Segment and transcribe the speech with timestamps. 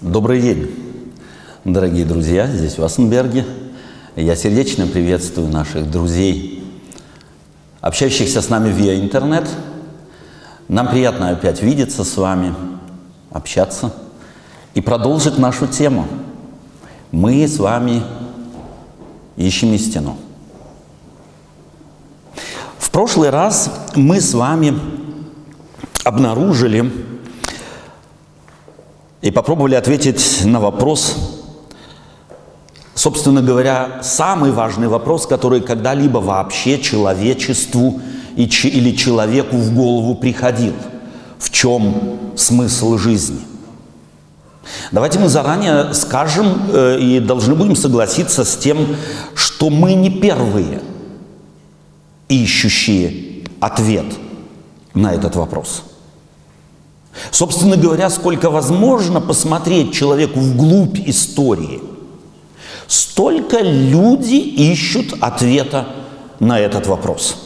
[0.00, 0.70] Добрый день,
[1.64, 3.44] дорогие друзья, здесь в Ассенберге.
[4.14, 6.62] Я сердечно приветствую наших друзей,
[7.80, 9.48] общающихся с нами via интернет.
[10.68, 12.54] Нам приятно опять видеться с вами,
[13.32, 13.92] общаться
[14.74, 16.06] и продолжить нашу тему.
[17.10, 18.04] Мы с вами
[19.36, 20.16] ищем истину.
[22.78, 24.78] В прошлый раз мы с вами
[26.04, 26.88] обнаружили
[29.20, 31.16] и попробовали ответить на вопрос,
[32.94, 38.00] собственно говоря, самый важный вопрос, который когда-либо вообще человечеству
[38.36, 40.74] или человеку в голову приходил.
[41.38, 43.40] В чем смысл жизни?
[44.92, 48.96] Давайте мы заранее скажем э, и должны будем согласиться с тем,
[49.34, 50.82] что мы не первые
[52.28, 54.06] ищущие ответ
[54.94, 55.82] на этот вопрос.
[57.30, 61.80] Собственно говоря, сколько возможно посмотреть человеку вглубь истории,
[62.86, 65.86] столько люди ищут ответа
[66.40, 67.36] на этот вопрос.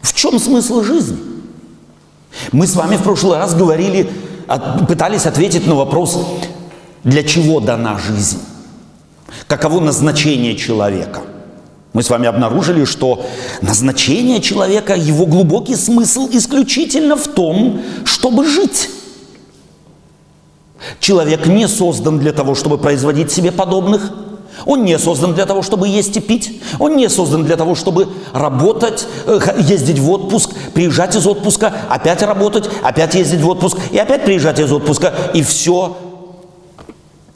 [0.00, 1.18] В чем смысл жизни?
[2.50, 4.10] Мы с вами в прошлый раз говорили,
[4.88, 6.18] пытались ответить на вопрос,
[7.04, 8.38] для чего дана жизнь,
[9.46, 11.20] каково назначение человека–
[11.92, 13.24] мы с вами обнаружили, что
[13.60, 18.88] назначение человека, его глубокий смысл исключительно в том, чтобы жить.
[21.00, 24.10] Человек не создан для того, чтобы производить себе подобных.
[24.64, 26.62] Он не создан для того, чтобы есть и пить.
[26.78, 32.22] Он не создан для того, чтобы работать, э, ездить в отпуск, приезжать из отпуска, опять
[32.22, 35.12] работать, опять ездить в отпуск и опять приезжать из отпуска.
[35.34, 35.96] И все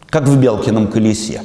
[0.09, 1.43] как в Белкином колесе.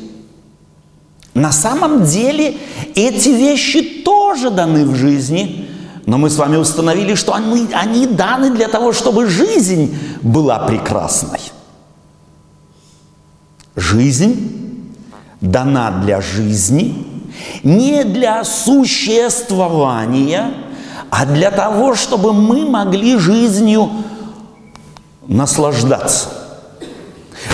[1.34, 2.58] На самом деле
[2.94, 5.70] эти вещи тоже даны в жизни,
[6.06, 11.40] но мы с вами установили, что они, они даны для того, чтобы жизнь была прекрасной.
[13.78, 14.92] Жизнь
[15.40, 17.08] дана для жизни,
[17.64, 20.54] не для существования,
[21.10, 23.90] а для того, чтобы мы могли жизнью
[25.28, 26.28] наслаждаться.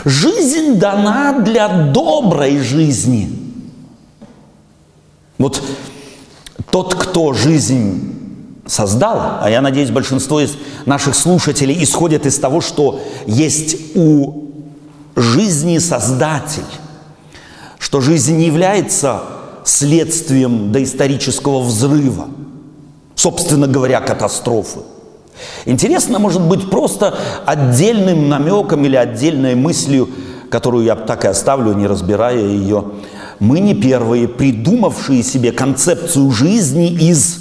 [0.03, 3.43] Жизнь дана для доброй жизни–
[5.37, 5.61] вот
[6.71, 8.13] тот, кто жизнь
[8.65, 14.51] создал, а я надеюсь, большинство из наших слушателей исходят из того, что есть у
[15.15, 16.63] жизни Создатель,
[17.79, 19.21] что жизнь не является
[19.63, 22.27] следствием доисторического взрыва,
[23.15, 24.79] собственно говоря, катастрофы.
[25.65, 30.09] Интересно, может быть, просто отдельным намеком или отдельной мыслью,
[30.49, 32.85] которую я так и оставлю, не разбирая ее,
[33.39, 37.39] мы не первые, придумавшие себе концепцию жизни из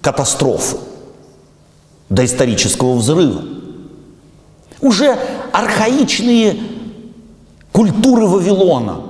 [0.00, 0.76] катастрофы,
[2.08, 3.42] до исторического взрыва.
[4.80, 5.18] Уже
[5.52, 6.56] архаичные
[7.72, 9.00] культуры Вавилона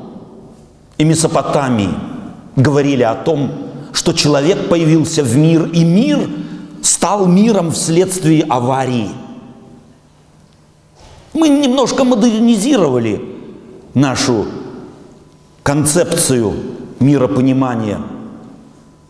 [0.96, 1.90] и Месопотамии
[2.56, 3.50] говорили о том,
[3.92, 6.28] что человек появился в мир, и мир
[6.82, 9.10] стал миром вследствие аварии.
[11.34, 13.20] Мы немножко модернизировали
[13.94, 14.46] нашу
[15.68, 16.54] концепцию
[16.98, 18.00] миропонимания,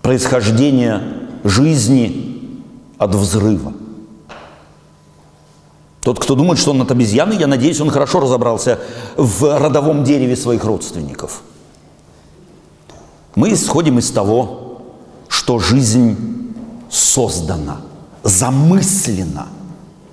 [0.02, 2.50] происхождения жизни
[2.98, 3.74] от взрыва.
[6.00, 8.80] Тот, кто думает, что он от обезьяны, я надеюсь, он хорошо разобрался
[9.16, 11.42] в родовом дереве своих родственников.
[13.36, 14.82] Мы исходим из того,
[15.28, 16.16] что жизнь
[16.90, 17.82] создана,
[18.24, 19.46] замыслена,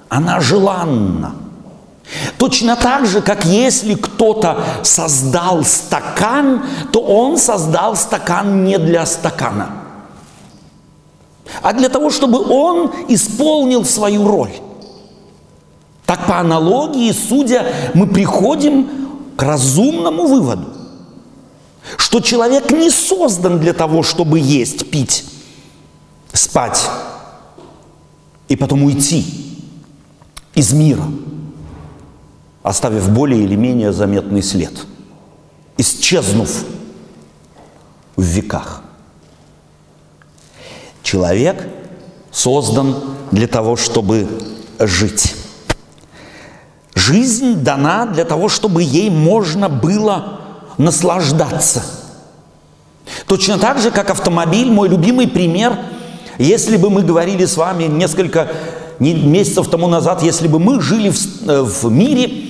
[0.10, 1.38] она желанна–
[2.38, 9.70] Точно так же, как если кто-то создал стакан, то он создал стакан не для стакана,
[11.62, 14.52] а для того, чтобы он исполнил свою роль.
[16.06, 17.66] Так по аналогии, судя,
[17.96, 18.88] мы приходим
[19.36, 20.68] к разумному выводу,
[21.98, 25.26] что человек не создан для того, чтобы есть, пить,
[26.32, 26.88] спать
[28.48, 29.26] и потом уйти
[30.54, 31.04] из мира–
[32.66, 34.74] оставив более или менее заметный след,
[35.78, 36.50] исчезнув
[38.16, 38.82] в веках.
[41.04, 41.68] Человек
[42.32, 42.96] создан
[43.32, 44.28] для того, чтобы
[44.80, 45.36] жить.
[46.96, 50.40] Жизнь дана для того, чтобы ей можно было
[50.80, 51.84] наслаждаться.
[53.28, 55.78] Точно так же, как автомобиль, мой любимый пример,
[56.40, 58.48] если бы мы говорили с вами несколько
[58.98, 62.45] месяцев тому назад, если бы мы жили в, э, в мире,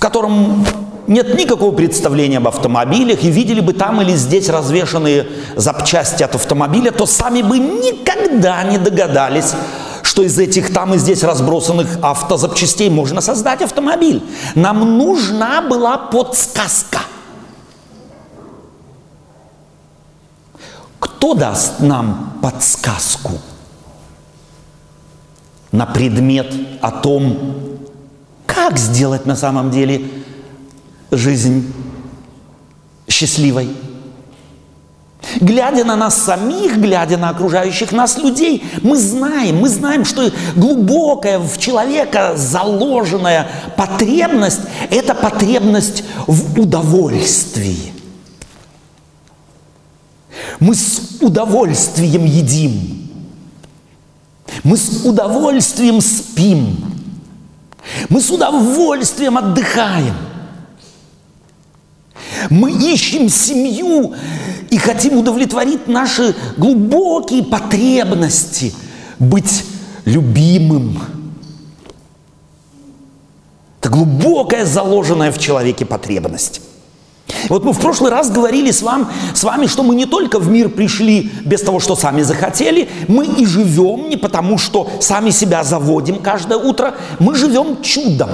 [0.00, 0.64] в котором
[1.08, 6.90] нет никакого представления об автомобилях, и видели бы там или здесь развешанные запчасти от автомобиля,
[6.90, 9.52] то сами бы никогда не догадались,
[10.02, 14.22] что из этих там и здесь разбросанных автозапчастей можно создать автомобиль.
[14.54, 17.00] Нам нужна была подсказка.
[20.98, 23.32] Кто даст нам подсказку
[25.72, 27.69] на предмет о том,
[28.54, 30.04] как сделать на самом деле
[31.10, 31.72] жизнь
[33.08, 33.70] счастливой?
[35.40, 41.38] Глядя на нас самих, глядя на окружающих нас людей, мы знаем, мы знаем, что глубокая
[41.38, 44.60] в человека заложенная потребность–
[44.90, 47.92] это потребность в удовольствии.
[50.58, 53.08] Мы с удовольствием едим.
[54.64, 56.99] Мы с удовольствием спим.
[58.08, 60.14] Мы с удовольствием отдыхаем.
[62.48, 64.14] Мы ищем семью
[64.70, 68.72] и хотим удовлетворить наши глубокие потребности
[69.18, 69.64] быть
[70.04, 70.98] любимым.
[73.80, 76.60] Это глубокая заложенная в человеке потребность.
[77.48, 80.48] Вот мы в прошлый раз говорили с, вам, с вами, что мы не только в
[80.48, 85.64] мир пришли без того, что сами захотели, мы и живем не потому, что сами себя
[85.64, 88.30] заводим каждое утро, мы живем чудом.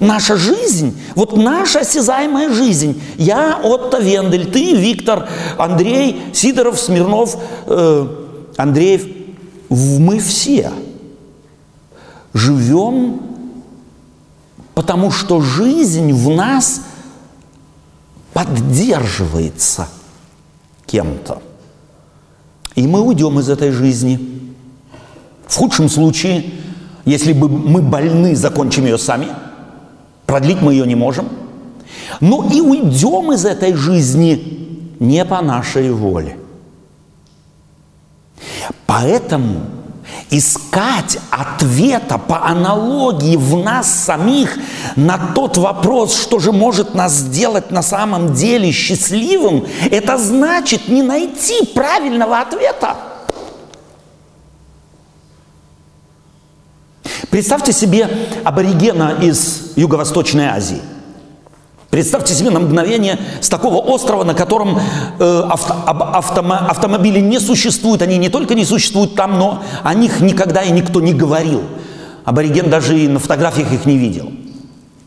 [0.00, 3.02] Наша жизнь, вот наша осязаемая жизнь.
[3.16, 7.36] Я, Отто Вендель, ты, Виктор, Андрей, Сидоров, Смирнов,
[7.66, 8.06] э,
[8.56, 9.06] Андреев.
[9.68, 10.70] Мы все
[12.32, 13.20] живем,
[14.74, 16.82] потому что жизнь в нас
[18.38, 19.88] поддерживается
[20.86, 21.42] кем-то.
[22.74, 24.54] И мы уйдем из этой жизни.
[25.46, 26.44] В худшем случае,
[27.04, 29.28] если бы мы больны, закончим ее сами–
[30.28, 31.26] Продлить мы ее не можем.
[32.20, 36.36] Но и уйдем из этой жизни не по нашей воле.
[38.84, 39.62] Поэтому
[40.30, 44.58] искать ответа по аналогии в нас самих
[44.96, 51.02] на тот вопрос, что же может нас сделать на самом деле счастливым, это значит не
[51.02, 52.96] найти правильного ответа.
[57.30, 58.08] Представьте себе
[58.44, 60.80] аборигена из Юго-Восточной Азии.
[61.90, 64.78] Представьте себе на мгновение с такого острова, на котором
[65.18, 68.02] э, авто, автомо, автомобили не существуют.
[68.02, 71.62] Они не только не существуют там, но о них никогда и никто не говорил.
[72.26, 74.30] Абориген даже и на фотографиях их не видел.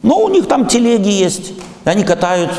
[0.02, 1.54] Но у них там телеги есть.
[1.84, 2.52] Они катают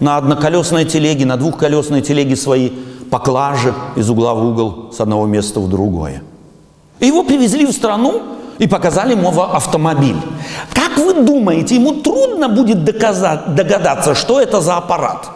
[0.00, 2.70] на одноколесной телеге, на двухколесной телеге свои
[3.08, 6.24] поклажи из угла в угол, с одного места в другое.
[6.98, 8.20] Его привезли в страну,
[8.60, 10.18] и показали ему автомобиль.
[10.90, 15.28] Как вы думаете, ему трудно будет доказать, догадаться, что это за аппарат?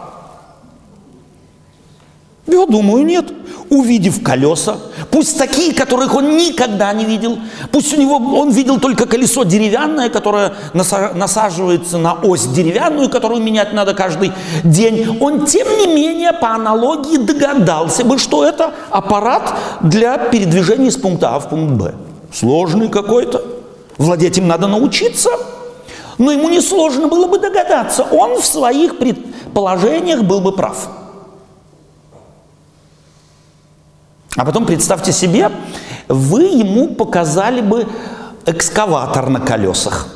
[2.47, 3.25] Я думаю, нет.
[3.67, 4.77] Увидев колеса,
[5.09, 7.39] пусть такие, которых он никогда не видел,
[7.71, 13.73] пусть у него он видел только колесо деревянное, которое насаживается на ось деревянную, которую менять
[13.73, 20.19] надо каждый день, он тем не менее по аналогии догадался бы, что это аппарат для
[20.19, 21.95] передвижения с пункта А в пункт Б
[22.31, 23.43] сложный какой-то.
[23.97, 25.29] Владеть им надо научиться.
[26.17, 28.03] Но ему несложно было бы догадаться.
[28.03, 30.87] Он в своих предположениях был бы прав.
[34.37, 35.51] А потом представьте себе,
[36.07, 37.87] вы ему показали бы
[38.45, 40.07] экскаватор на колесах.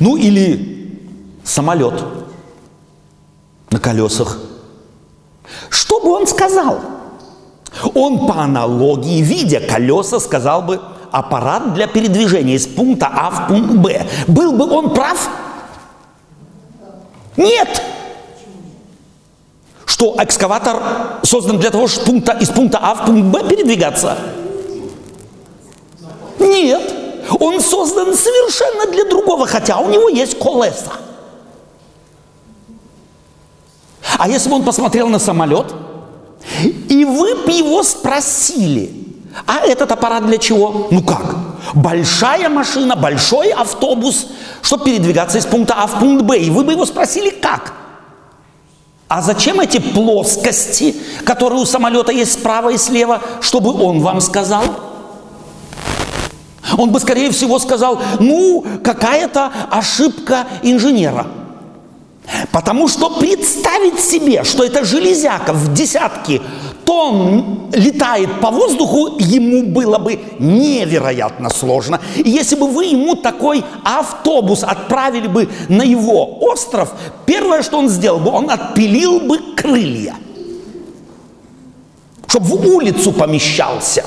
[0.00, 1.08] Ну или
[1.44, 2.04] самолет
[3.70, 4.38] на колесах.
[5.70, 6.80] Что бы он сказал?
[7.94, 10.80] Он по аналогии, видя колеса, сказал бы
[11.10, 14.06] аппарат для передвижения из пункта А в пункт Б.
[14.26, 15.28] Был бы он прав?
[17.36, 17.82] Нет.
[19.86, 20.76] Что экскаватор
[21.22, 24.18] создан для того, чтобы пункта, из пункта А в пункт Б передвигаться?
[26.38, 26.94] Нет.
[27.40, 30.92] Он создан совершенно для другого, хотя у него есть колеса.
[34.18, 35.74] А если бы он посмотрел на самолет–
[36.88, 38.90] и вы бы его спросили,
[39.46, 40.88] а этот аппарат для чего?
[40.90, 41.36] Ну как?
[41.74, 44.26] Большая машина, большой автобус,
[44.62, 46.38] чтобы передвигаться из пункта А в пункт Б.
[46.38, 47.74] И вы бы его спросили, как?
[49.06, 54.64] А зачем эти плоскости, которые у самолета есть справа и слева, чтобы он вам сказал?
[56.76, 61.26] Он бы, скорее всего, сказал, ну, какая-то ошибка инженера–
[62.52, 66.42] Потому что представить себе, что эта железяка в десятки
[66.88, 72.00] тонн летает по воздуху, ему было бы невероятно сложно.
[72.16, 76.94] И если бы вы ему такой автобус отправили бы на его остров,
[77.26, 80.14] первое, что он сделал бы, он отпилил бы крылья.
[82.26, 84.04] чтобы в улицу помещался.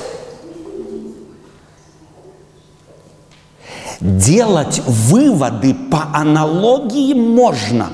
[4.00, 7.90] Делать выводы по аналогии можно.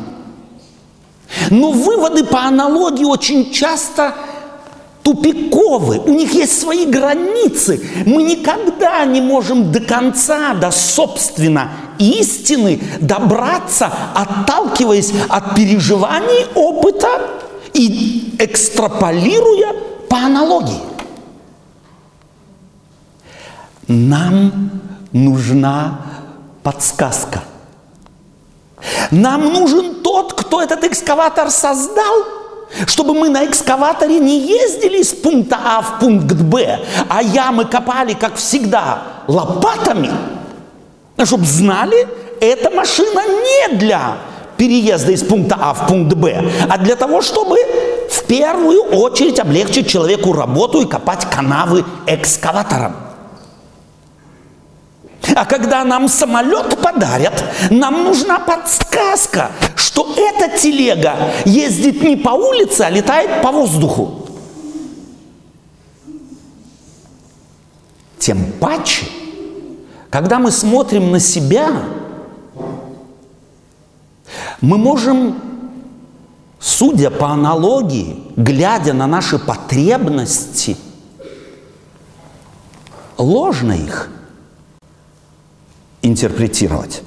[1.50, 4.14] Но выводы по аналогии очень часто
[5.08, 7.82] тупиковы, у них есть свои границы.
[8.04, 17.08] Мы никогда не можем до конца, до собственно истины добраться, отталкиваясь от переживаний, опыта
[17.72, 19.72] и экстраполируя
[20.10, 20.80] по аналогии.
[23.86, 24.70] Нам
[25.12, 26.02] нужна
[26.62, 27.42] подсказка.
[29.10, 32.24] Нам нужен тот, кто этот экскаватор создал–
[32.86, 38.14] чтобы мы на экскаваторе не ездили с пункта А в пункт Б, а ямы копали,
[38.14, 40.10] как всегда, лопатами,
[41.24, 42.06] чтобы знали,
[42.40, 44.18] эта машина не для
[44.56, 47.56] переезда из пункта А в пункт Б, а для того, чтобы
[48.10, 53.07] в первую очередь облегчить человеку работу и копать канавы экскаватором.
[55.38, 61.14] А когда нам самолет подарят, нам нужна подсказка, что эта телега
[61.44, 64.26] ездит не по улице, а летает по воздуху.
[68.18, 69.06] Тем паче,
[70.10, 71.84] когда мы смотрим на себя,
[74.60, 75.40] мы можем,
[76.58, 80.76] судя по аналогии, глядя на наши потребности,
[83.16, 84.10] ложно их
[86.02, 87.02] интерпретировать.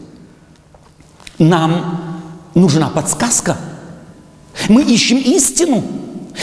[1.40, 2.24] Нам
[2.56, 3.58] нужна подсказка.
[4.70, 5.84] Мы ищем истину.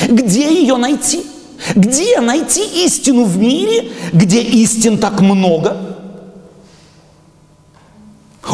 [0.08, 1.24] Где ее найти?
[1.74, 5.76] Где найти истину в мире, где истин так много?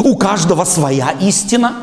[0.03, 1.73] У каждого своя истина.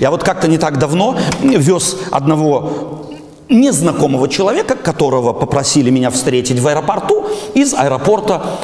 [0.00, 3.06] Я вот как-то не так давно вез одного
[3.48, 8.58] незнакомого человека, которого попросили меня встретить в аэропорту, из аэропорта,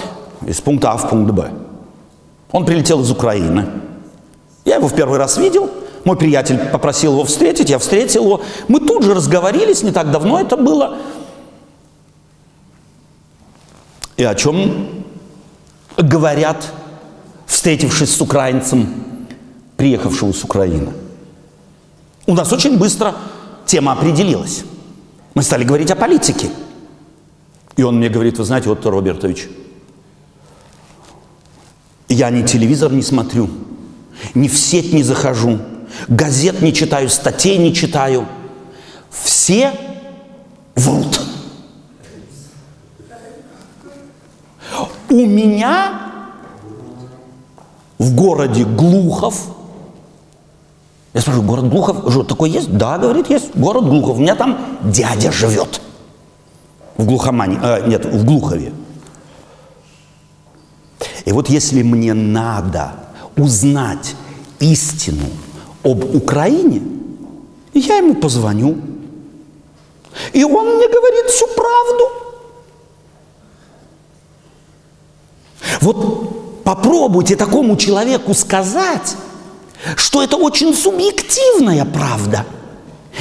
[0.47, 1.51] из пункта А в пункт Б.
[2.55, 3.67] Он прилетел из Украины.
[4.65, 5.69] Я его в первый раз видел.
[6.05, 8.43] Мой приятель попросил его встретить, я встретил его.
[8.69, 10.99] Мы тут же разговорились, не так давно это было.
[14.17, 14.89] И о чем
[15.97, 16.65] говорят,
[17.47, 18.89] встретившись с украинцем,
[19.77, 20.93] приехавшего с Украины.
[22.25, 23.17] У нас очень быстро
[23.67, 24.63] тема определилась.
[25.35, 26.51] Мы стали говорить о политике.
[27.75, 29.49] И он мне говорит, вы знаете, вот Робертович,
[32.09, 33.49] я ни телевизор не смотрю,
[34.35, 35.59] ни в сеть не захожу,
[36.09, 38.27] газет не читаю, статей не читаю.
[39.11, 39.73] Все
[40.75, 41.21] врут.
[45.09, 46.01] У меня
[47.99, 49.47] в городе Глухов,
[51.13, 52.77] я спрашиваю, город Глухов, что такой есть?
[52.77, 54.19] Да, говорит, есть, город Глухов.
[54.19, 55.81] У меня там дядя живет.
[56.97, 58.73] В Глухомане, э, нет, в Глухове.
[61.25, 62.93] И вот если мне надо
[63.37, 64.15] узнать
[64.61, 65.25] истину
[65.83, 66.83] об Украине,
[67.73, 68.77] я ему позвоню.
[70.33, 72.05] И он мне говорит всю правду.
[75.81, 79.17] Вот попробуйте такому человеку сказать,
[79.97, 82.47] что это очень субъективная правда.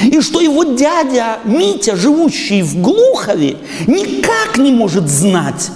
[0.01, 3.57] И что его дядя Митя, живущий в Глухове,
[3.87, 5.71] никак не может знать,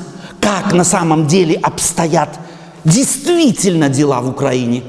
[0.47, 2.29] как на самом деле обстоят
[2.85, 4.81] действительно дела в Украине.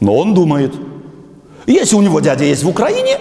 [0.00, 0.74] Но он думает,
[1.68, 3.20] если у него дядя есть в Украине,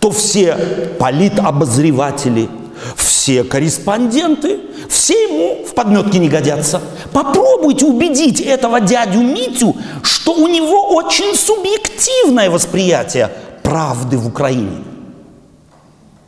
[0.00, 0.56] то все
[0.98, 2.48] политобозреватели,
[2.96, 6.82] все корреспонденты, все ему в подметке не годятся.
[7.12, 13.30] Попробуйте убедить этого дядю Митю, что у него очень субъективное восприятие
[13.62, 14.78] правды в Украине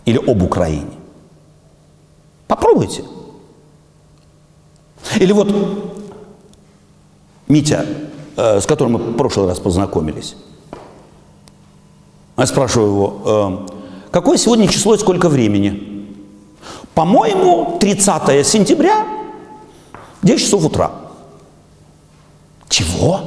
[0.04, 0.99] или об Украине.
[2.50, 3.04] Попробуйте.
[5.20, 5.48] Или вот
[7.46, 7.86] Митя,
[8.36, 10.34] э, с которым мы в прошлый раз познакомились.
[12.36, 16.08] Я спрашиваю его, э, какое сегодня число и сколько времени?
[16.92, 19.06] По-моему, 30 сентября,
[20.22, 20.90] 10 часов утра.
[22.68, 23.20] Чего?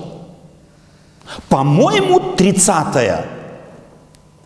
[1.48, 3.26] По-моему, 30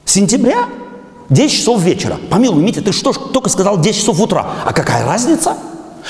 [0.06, 0.70] сентября,
[1.30, 2.18] 10 часов вечера.
[2.30, 4.46] Помилуй, Митя, ты что только сказал 10 часов утра?
[4.66, 5.58] А какая разница?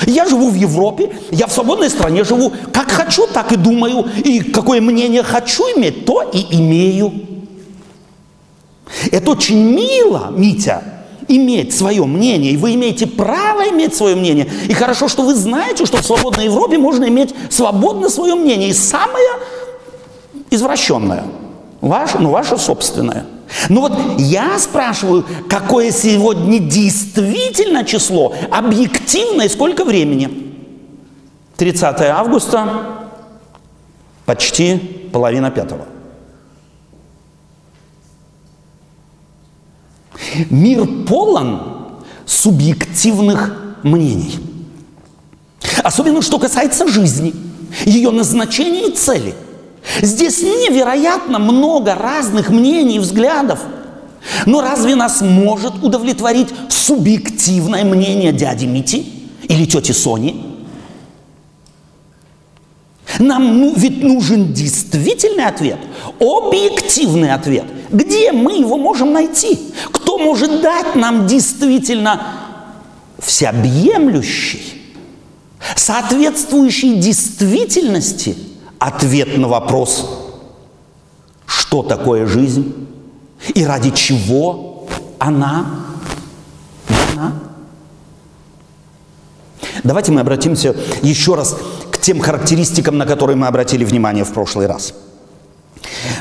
[0.06, 2.52] Я живу в Европе, я в свободной стране живу.
[2.72, 4.06] Как хочу, так и думаю.
[4.24, 7.12] И какое мнение хочу иметь, то и имею.
[9.10, 10.84] Это очень мило, Митя,
[11.26, 12.52] иметь свое мнение.
[12.52, 14.48] И вы имеете право иметь свое мнение.
[14.68, 18.68] И хорошо, что вы знаете, что в свободной Европе можно иметь свободно свое мнение.
[18.68, 19.28] И самое
[20.50, 21.24] извращенное,
[21.80, 23.26] ваше, ну, ваше собственное–
[23.68, 30.54] Ну вот я спрашиваю, какое сегодня действительно число, объективно и сколько времени?
[31.56, 33.08] 30 августа,
[34.26, 34.76] почти
[35.12, 35.86] половина пятого.
[40.50, 44.38] Мир полон субъективных мнений.
[45.82, 47.34] Особенно, что касается жизни,
[47.86, 49.34] ее назначения и цели.
[50.02, 53.60] Здесь невероятно много разных мнений и взглядов.
[54.46, 59.06] Но разве нас может удовлетворить субъективное мнение дяди Мити
[59.48, 60.44] или тети Сони?
[63.18, 65.78] Нам ну, ведь нужен действительный ответ,
[66.20, 67.64] объективный ответ.
[67.90, 69.58] Где мы его можем найти?
[69.90, 72.20] Кто может дать нам действительно
[73.18, 74.82] всеобъемлющий,
[75.74, 78.36] соответствующий действительности
[78.78, 80.08] ответ на вопрос,
[81.46, 82.86] что такое жизнь
[83.54, 84.86] и ради чего
[85.18, 85.88] она
[87.18, 87.32] она.
[89.84, 91.56] Давайте мы обратимся еще раз
[91.90, 94.94] к тем характеристикам, на которые мы обратили внимание в прошлый раз.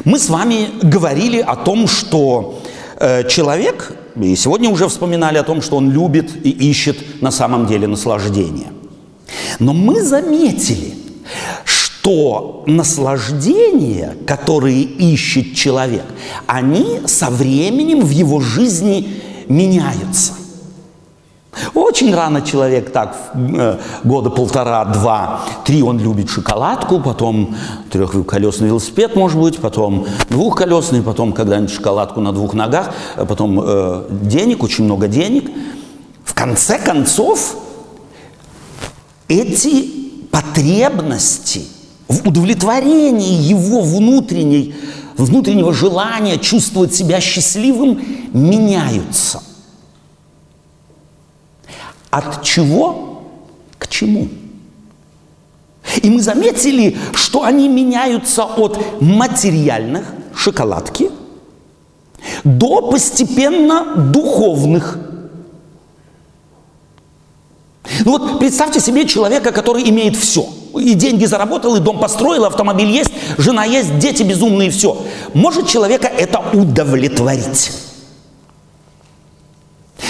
[0.05, 2.61] Мы с вами говорили о том, что
[2.99, 7.67] э, человек, и сегодня уже вспоминали о том, что он любит и ищет на самом
[7.67, 8.67] деле наслаждение.
[9.59, 10.93] Но мы заметили,
[12.07, 16.05] что наслаждения, которые ищет человек,
[16.45, 19.09] они со временем в его жизни
[19.49, 20.33] меняются–
[21.73, 27.55] очень рано человек так, э, года полтора, два, три он любит шоколадку, потом
[27.89, 34.05] трехколесный велосипед, может быть, потом двухколесный, потом когда-нибудь шоколадку на двух ногах, э, потом э,
[34.09, 35.49] денег, очень много денег.
[36.23, 37.55] В конце концов,
[39.27, 39.89] эти
[40.29, 41.76] потребности
[42.07, 44.75] в удовлетворении его внутренней,
[45.17, 48.01] внутреннего желания чувствовать себя счастливым
[48.33, 49.43] меняются.
[52.09, 53.23] От чего
[53.77, 54.29] к чему?
[56.01, 60.05] И мы заметили, что они меняются от материальных,
[60.36, 61.10] шоколадки,
[62.43, 64.97] до постепенно духовных.
[68.05, 70.47] Ну вот представьте себе человека, который имеет все.
[70.79, 75.03] И деньги заработал, и дом построил, автомобиль есть, жена есть, дети безумные, все.
[75.33, 77.71] Может человека это удовлетворить?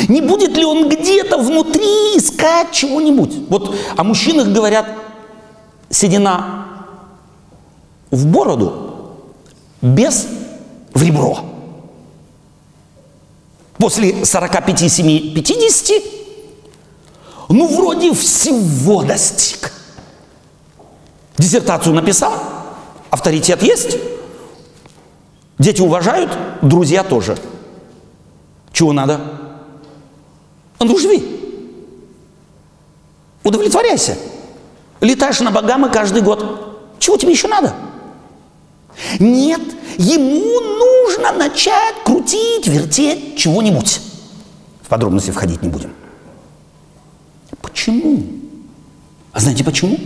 [0.07, 3.49] Не будет ли он где-то внутри искать чего-нибудь?
[3.49, 4.85] Вот о мужчинах говорят,
[5.89, 6.65] седина
[8.11, 9.13] в бороду,
[9.81, 10.27] без
[10.93, 11.39] в ребро.
[13.77, 16.03] После 45, 7, 50,
[17.49, 19.71] ну, вроде всего достиг.
[21.37, 22.33] Диссертацию написал,
[23.09, 23.97] авторитет есть,
[25.59, 27.37] дети уважают, друзья тоже.
[28.71, 29.19] Чего надо?
[30.79, 31.23] Ну живи.
[33.43, 34.17] Удовлетворяйся.
[34.99, 36.95] Летаешь на Багамы каждый год.
[36.99, 37.73] Чего тебе еще надо?
[39.19, 39.61] Нет,
[39.97, 44.01] ему нужно начать крутить, вертеть чего-нибудь.
[44.81, 45.93] В подробности входить не будем.
[47.61, 48.23] Почему?
[49.33, 49.99] А знаете почему?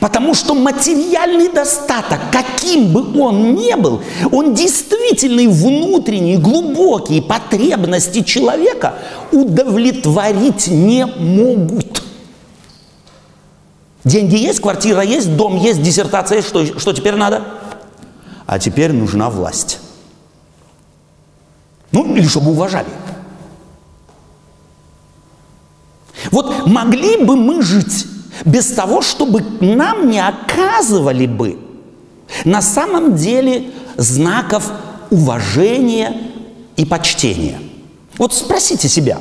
[0.00, 4.02] Потому что материальный достаток, каким бы он ни был,
[4.32, 8.94] он действительно внутренние, глубокие потребности человека
[9.30, 12.02] удовлетворить не могут.
[14.02, 16.48] Деньги есть, квартира есть, дом есть, диссертация есть.
[16.48, 17.44] Что, что теперь надо?
[18.46, 19.78] А теперь нужна власть.
[21.92, 22.88] Ну, или чтобы уважали.
[26.30, 28.06] Вот могли бы мы жить
[28.44, 31.58] без того, чтобы нам не оказывали бы
[32.44, 34.70] на самом деле знаков
[35.10, 36.16] уважения
[36.76, 37.60] и почтения.
[38.16, 39.18] Вот спросите себя,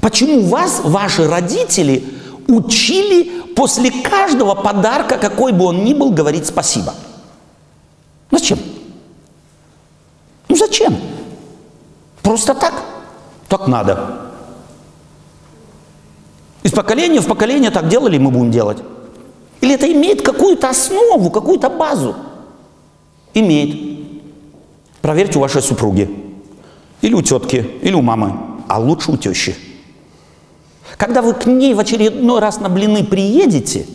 [0.00, 2.04] почему вас ваши родители
[2.48, 6.94] учили после каждого подарка, какой бы он ни был, говорить спасибо?
[8.30, 8.58] Зачем?
[10.48, 10.96] Ну зачем?
[12.22, 12.74] Просто так?
[13.48, 14.31] Так надо.
[16.62, 18.78] Из поколения в поколение так делали, мы будем делать.
[19.60, 22.14] Или это имеет какую-то основу, какую-то базу?
[23.34, 24.00] Имеет.
[25.00, 26.08] Проверьте у вашей супруги.
[27.00, 28.38] Или у тетки, или у мамы.
[28.68, 29.56] А лучше у тещи.
[30.96, 33.86] Когда вы к ней в очередной раз на блины приедете,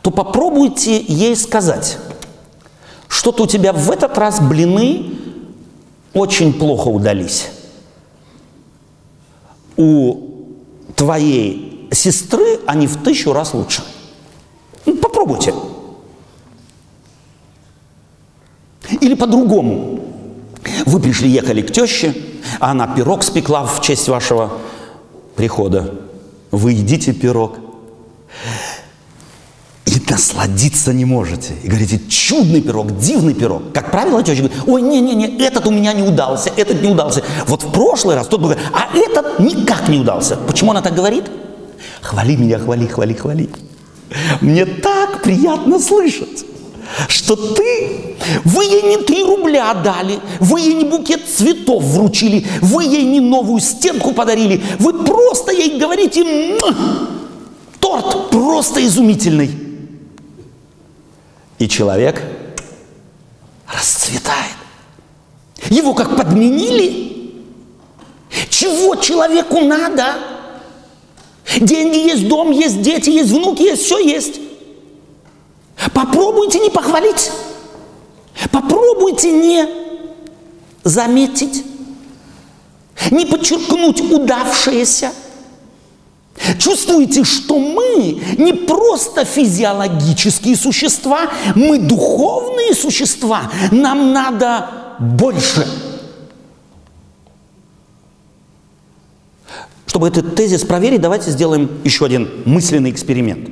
[0.00, 1.98] то попробуйте ей сказать,
[3.08, 5.10] что-то у тебя в этот раз блины
[6.12, 7.48] очень плохо удались.
[9.76, 10.33] У
[10.94, 13.82] твоей сестры, они в тысячу раз лучше.
[14.86, 15.54] Ну, попробуйте.
[19.00, 20.00] Или по-другому.
[20.86, 22.14] Вы пришли, ехали к теще,
[22.60, 24.52] а она пирог спекла в честь вашего
[25.36, 25.94] прихода.
[26.50, 27.58] Вы едите пирог
[30.10, 31.54] насладиться не можете.
[31.62, 33.72] И говорите, чудный пирог, дивный пирог.
[33.72, 37.22] Как правило, теща говорит, ой, не-не-не, этот у меня не удался, этот не удался.
[37.46, 40.36] Вот в прошлый раз тот говорит, а этот никак не удался.
[40.36, 41.24] Почему она так говорит?
[42.00, 43.50] Хвали меня, хвали, хвали, хвали.
[44.40, 46.44] Мне так приятно слышать
[47.08, 52.84] что ты, вы ей не три рубля дали, вы ей не букет цветов вручили, вы
[52.84, 56.58] ей не новую стенку подарили, вы просто ей говорите,
[57.80, 59.63] торт просто изумительный.
[61.58, 62.22] И человек
[63.66, 64.56] расцветает.
[65.70, 67.42] Его как подменили.
[68.50, 70.16] Чего человеку надо?
[71.60, 74.40] Деньги есть, дом есть, дети есть, внуки есть, все есть.
[75.92, 77.30] Попробуйте не похвалить.
[78.50, 79.66] Попробуйте не
[80.82, 81.64] заметить,
[83.10, 85.12] не подчеркнуть удавшееся.
[86.58, 93.50] Чувствуете, что мы не просто физиологические существа, мы духовные существа.
[93.70, 94.68] Нам надо
[94.98, 95.66] больше.
[99.86, 103.48] Чтобы этот тезис проверить, давайте сделаем еще один мысленный эксперимент.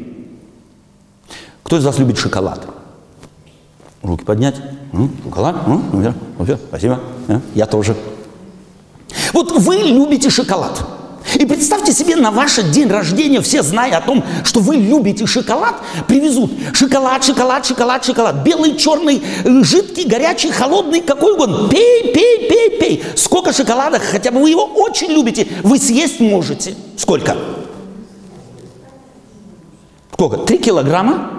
[1.62, 2.66] Кто из вас любит шоколад?
[4.02, 4.56] Руки поднять.
[5.22, 5.68] Шоколад?
[5.68, 7.00] Ну, ну, ну, спасибо.
[7.54, 7.96] Я тоже.
[9.32, 10.84] Вот вы любите шоколад.
[11.34, 15.76] И представьте себе, на ваш день рождения, все зная о том, что вы любите шоколад,
[16.06, 18.42] привезут шоколад, шоколад, шоколад, шоколад.
[18.42, 21.68] Белый, черный, э, жидкий, горячий, холодный, какой угодно.
[21.68, 23.04] Пей, пей, пей, пей.
[23.16, 26.74] Сколько шоколада, хотя бы вы его очень любите, вы съесть можете.
[26.96, 27.36] Сколько?
[30.12, 30.38] Сколько?
[30.38, 31.30] Три килограмма?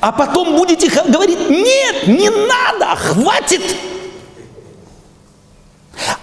[0.00, 3.62] А потом будете говорить, нет, не надо, хватит.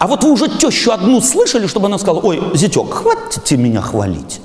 [0.03, 4.41] А вот вы уже тещу одну слышали, чтобы она сказала, ой, зятек, хватите меня хвалить.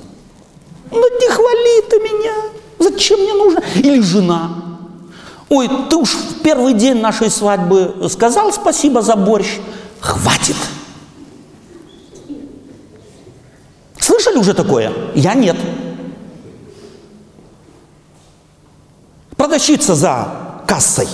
[0.89, 2.33] Ну не хвали ты меня,
[2.79, 3.61] зачем мне нужно?
[3.75, 4.51] Или жена,
[5.49, 9.57] ой, ты уж в первый день нашей свадьбы сказал спасибо за борщ,
[9.99, 10.55] хватит.
[13.99, 14.93] Слышали уже такое?
[15.13, 15.57] Я нет.
[19.35, 21.09] Продавщица за кассой.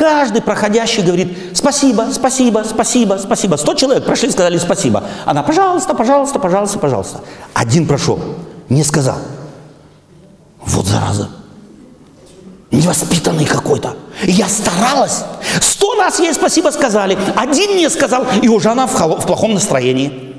[0.00, 3.56] Каждый проходящий говорит спасибо, спасибо, спасибо, спасибо.
[3.56, 5.04] Сто человек прошли, сказали спасибо.
[5.26, 7.20] Она, пожалуйста, пожалуйста, пожалуйста, пожалуйста.
[7.52, 8.18] Один прошел,
[8.70, 9.18] не сказал.
[10.64, 11.28] Вот зараза.
[12.70, 13.94] Невоспитанный какой-то.
[14.22, 15.22] я старалась.
[15.60, 17.18] Сто раз ей спасибо сказали.
[17.36, 20.29] Один не сказал, и уже она в, в плохом настроении.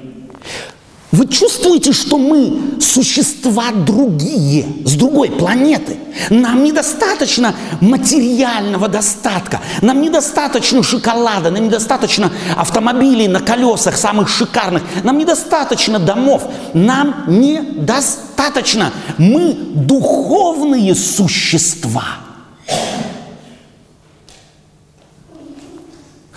[1.12, 5.98] Вы чувствуете, что мы существа другие, с другой планеты.
[6.30, 15.18] Нам недостаточно материального достатка, нам недостаточно шоколада, нам недостаточно автомобилей на колесах самых шикарных, нам
[15.18, 18.94] недостаточно домов, нам недостаточно.
[19.18, 22.06] Мы духовные существа.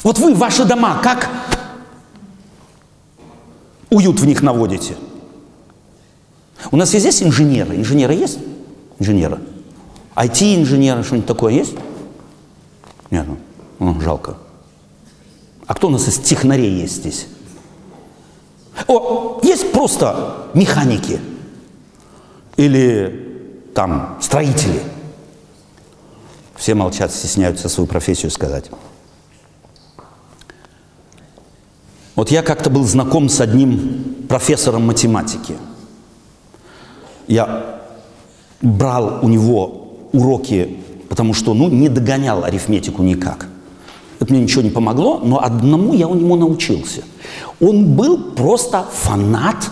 [0.03, 1.31] Вот вы, ваши дома, как
[3.95, 4.97] уют в них наводите.
[6.71, 7.77] У нас есть здесь инженеры?
[7.77, 8.39] Инженеры есть?
[8.99, 9.39] Инженеры.
[10.17, 11.75] IT-инженеры, что-нибудь такое есть?
[13.11, 13.37] Нет, ну,
[13.79, 14.37] ну, жалко.
[15.67, 17.27] А кто у нас из технарей есть здесь?
[18.87, 21.21] О, есть просто механики
[22.57, 24.83] или там строители.
[26.57, 28.71] Все молчат, стесняются свою профессию сказать.
[32.17, 35.57] Вот я как-то был знаком с одним профессором математики.
[37.27, 37.81] Я
[38.61, 43.49] брал у него уроки, потому что ну, не догонял арифметику никак.
[44.21, 47.03] Это мне ничего не помогло, но одному я у него научился.
[47.61, 49.71] Он был просто фанат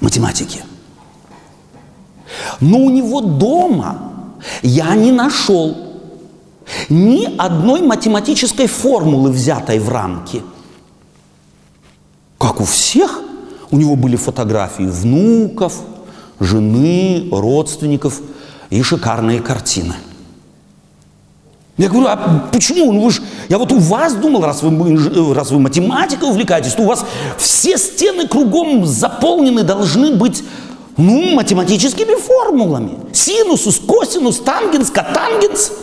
[0.00, 0.62] математики.
[2.60, 4.12] Но у него дома
[4.62, 5.76] я не нашел
[6.88, 10.42] ни одной математической формулы, взятой в рамки–
[12.40, 13.20] как у всех,
[13.70, 15.74] у него были фотографии внуков,
[16.40, 18.20] жены, родственников
[18.70, 19.94] и шикарные картины.
[21.76, 22.92] Я говорю, а почему?
[22.92, 26.82] Ну вы ж, я вот у вас думал, раз вы, раз вы математикой увлекаетесь, то
[26.82, 27.04] у вас
[27.36, 30.42] все стены кругом заполнены должны быть
[30.96, 32.92] ну, математическими формулами.
[33.12, 35.72] Синусус, косинус, тангенс, котангенс–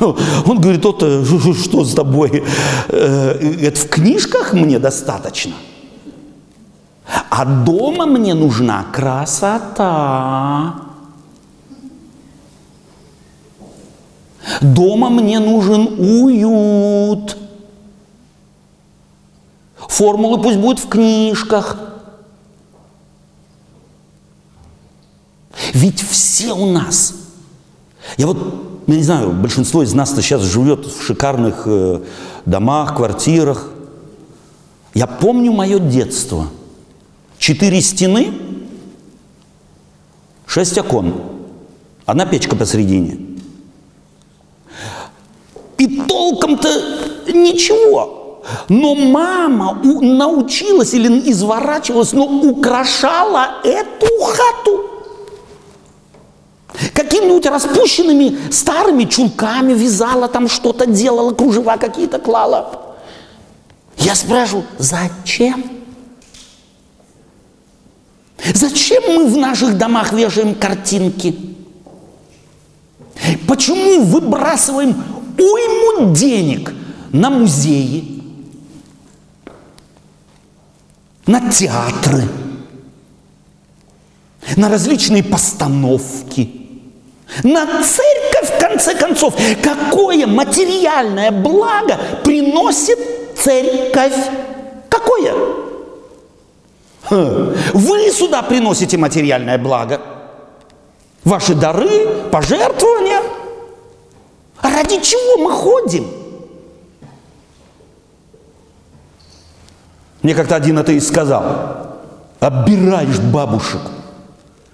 [0.46, 2.42] он говорит, вот э, что с тобой?
[2.88, 3.32] Э,
[3.62, 5.52] это в книжках мне достаточно.
[7.28, 10.74] А дома мне нужна красота.
[14.60, 17.36] Дома мне нужен уют.
[19.76, 21.76] Формулы пусть будут в книжках.
[25.72, 27.14] Ведь все у нас.
[28.16, 32.00] Я вот, я не знаю, большинство из нас сейчас живет в шикарных э,
[32.46, 33.70] домах, квартирах.
[34.94, 36.48] Я помню мое детство.
[37.38, 38.32] Четыре стены,
[40.46, 41.14] шесть окон,
[42.04, 43.18] одна печка посередине.
[45.78, 46.68] И толком-то
[47.28, 48.42] ничего.
[48.68, 54.89] Но мама научилась или изворачивалась, но украшала эту хату
[56.94, 62.96] какими-нибудь распущенными старыми чулками вязала там что-то, делала, кружева какие-то клала.
[63.96, 65.64] Я спрашиваю, зачем?
[68.54, 71.36] Зачем мы в наших домах вешаем картинки?
[73.46, 74.96] Почему выбрасываем
[75.38, 76.72] уйму денег
[77.12, 78.22] на музеи,
[81.26, 82.22] на театры,
[84.56, 86.56] на различные постановки–
[87.42, 92.98] на церковь, в конце концов, какое материальное благо приносит
[93.36, 94.14] церковь?
[94.88, 95.34] Какое?
[97.10, 100.00] Вы сюда приносите материальное благо.
[101.24, 103.22] Ваши дары, пожертвования.
[104.60, 106.06] А ради чего мы ходим?
[110.22, 111.96] Мне как-то один атеист сказал,
[112.40, 113.80] обираешь бабушек,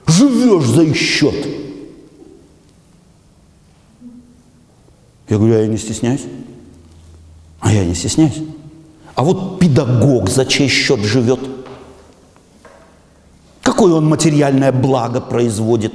[0.06, 1.65] живешь за их счет.
[5.28, 6.24] Я говорю, а я не стесняюсь.
[7.60, 8.42] А я не стесняюсь.
[9.14, 11.40] А вот педагог за чей счет живет?
[13.62, 15.94] Какое он материальное благо производит?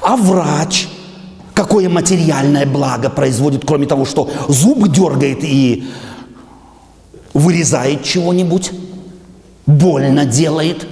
[0.00, 0.88] А врач
[1.54, 5.88] какое материальное благо производит, кроме того, что зубы дергает и
[7.32, 8.72] вырезает чего-нибудь,
[9.66, 10.86] больно делает?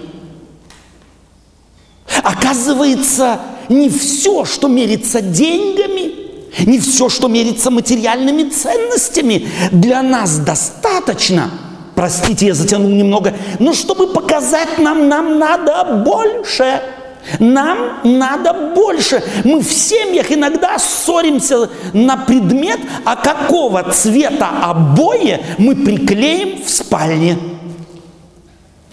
[2.23, 6.22] Оказывается, не все, что мерится деньгами,
[6.59, 11.51] не все, что мерится материальными ценностями, для нас достаточно.
[11.95, 13.35] Простите, я затянул немного.
[13.59, 16.81] Но чтобы показать нам, нам надо больше.
[17.39, 19.23] Нам надо больше.
[19.45, 27.39] Мы в семьях иногда ссоримся на предмет, а какого цвета обои мы приклеим в спальне.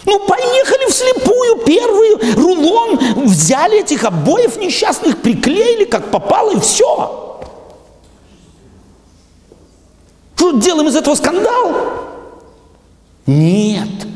[0.06, 7.29] Ну, поехали вслепую, первый рулон, взяли этих обоев несчастных, приклеили, как попало, и все.
[10.40, 11.76] Что, делаем из этого скандал?
[13.26, 14.08] Нет.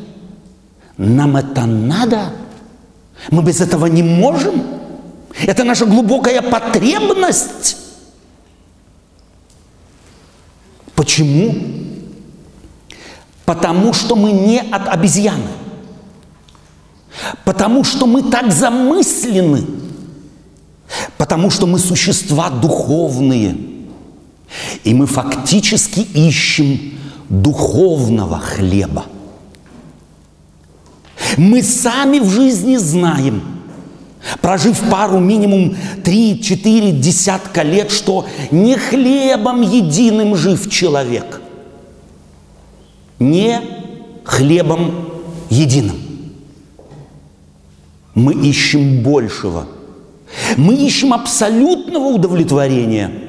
[0.96, 2.32] Нам это надо.
[3.30, 4.64] Мы без этого не можем.
[5.46, 7.76] Это наша глубокая потребность.
[10.96, 11.54] Почему?
[13.44, 15.50] Потому что мы не от обезьяны.
[17.44, 19.66] Потому что мы так замыслены.
[21.18, 23.58] Потому что мы существа духовные–
[24.84, 26.94] и мы фактически ищем
[27.30, 29.06] духовного хлеба.
[31.38, 33.42] Мы сами в жизни знаем,
[34.42, 41.42] прожив пару минимум три-четыре десятка лет, что не хлебом единым жив человек,
[43.20, 43.62] не
[44.24, 45.10] хлебом
[45.50, 45.98] единым.
[48.14, 49.68] Мы ищем большего.
[50.58, 53.12] Мы ищем абсолютного удовлетворения–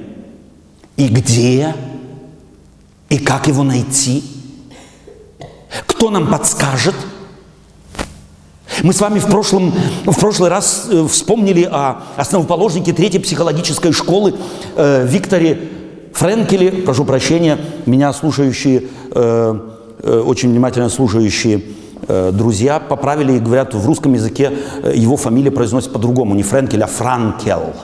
[0.97, 1.75] и где?
[3.09, 4.25] И как его найти?
[5.87, 6.95] Кто нам подскажет?
[8.83, 9.73] Мы с вами в, прошлом,
[10.05, 14.35] в прошлый раз э, вспомнили о основоположнике третьей психологической школы
[14.77, 15.69] э, Викторе
[16.13, 19.59] Френкеле, прошу прощения, меня слушающие, э,
[20.01, 21.63] э, очень внимательно слушающие
[22.07, 24.53] э, друзья поправили и говорят, в русском языке
[24.95, 27.75] его фамилия произносится по-другому, не Френкель, а Франкел.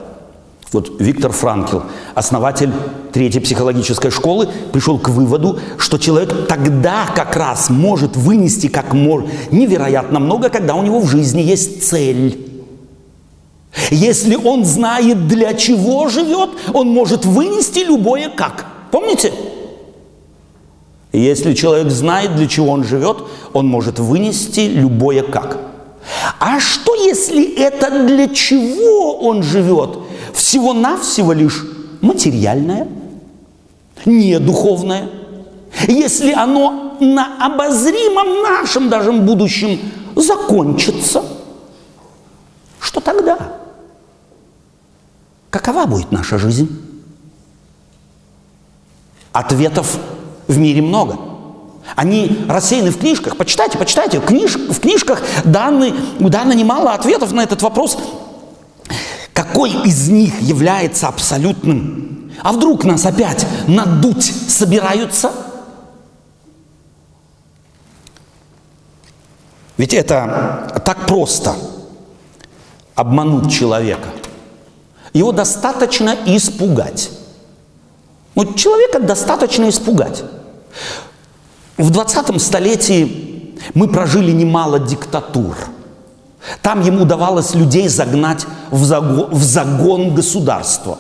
[0.72, 1.80] Вот Виктор Франкл,
[2.14, 2.70] основатель
[3.12, 9.26] третьей психологической школы, пришел к выводу, что человек тогда как раз может вынести как мор
[9.50, 12.46] невероятно много, когда у него в жизни есть цель.
[13.90, 18.66] Если он знает, для чего живет, он может вынести любое как.
[18.92, 19.32] Помните?
[21.12, 25.58] Если человек знает, для чего он живет, он может вынести любое как.
[26.38, 29.98] А что, если это для чего он живет–
[30.34, 31.64] всего-навсего лишь
[32.00, 32.88] материальное,
[34.04, 35.08] не духовное.
[35.86, 39.78] Если оно на обозримом нашем даже будущем
[40.16, 41.24] закончится,
[42.80, 43.60] что тогда?
[45.50, 46.68] какова будет наша жизнь?
[49.32, 49.98] Ответов
[50.48, 51.18] в мире много.
[51.96, 53.36] Они рассеяны в книжках.
[53.36, 54.20] Почитайте, почитайте.
[54.20, 57.98] Книж, в книжках даны, дано немало ответов на этот вопрос.
[59.40, 62.30] Какой из них является абсолютным?
[62.42, 65.32] А вдруг нас опять надуть собираются?
[69.78, 71.54] Ведь это так просто
[72.94, 74.10] обмануть человека.
[75.14, 77.08] Его достаточно испугать.
[78.34, 80.22] Вот человека достаточно испугать.
[81.78, 85.56] В 20 столетии мы прожили немало диктатур.
[86.62, 90.98] Там ему удавалось людей загнать в загон, в загон государства.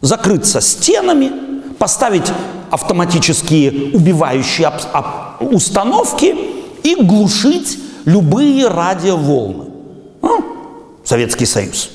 [0.00, 1.30] Закрыться стенами,
[1.78, 2.32] поставить
[2.70, 4.70] автоматические убивающие
[5.40, 6.34] установки
[6.82, 9.66] и глушить любые радиоволны.
[10.22, 10.28] А?
[11.04, 11.90] Советский Союз.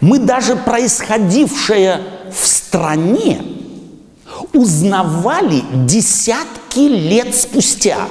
[0.00, 2.00] Мы даже происходившее
[2.32, 3.42] в стране
[4.52, 8.08] узнавали десятки лет спустя.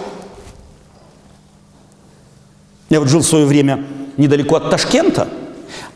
[2.90, 3.86] Я вот жил в свое время
[4.18, 5.28] недалеко от Ташкента,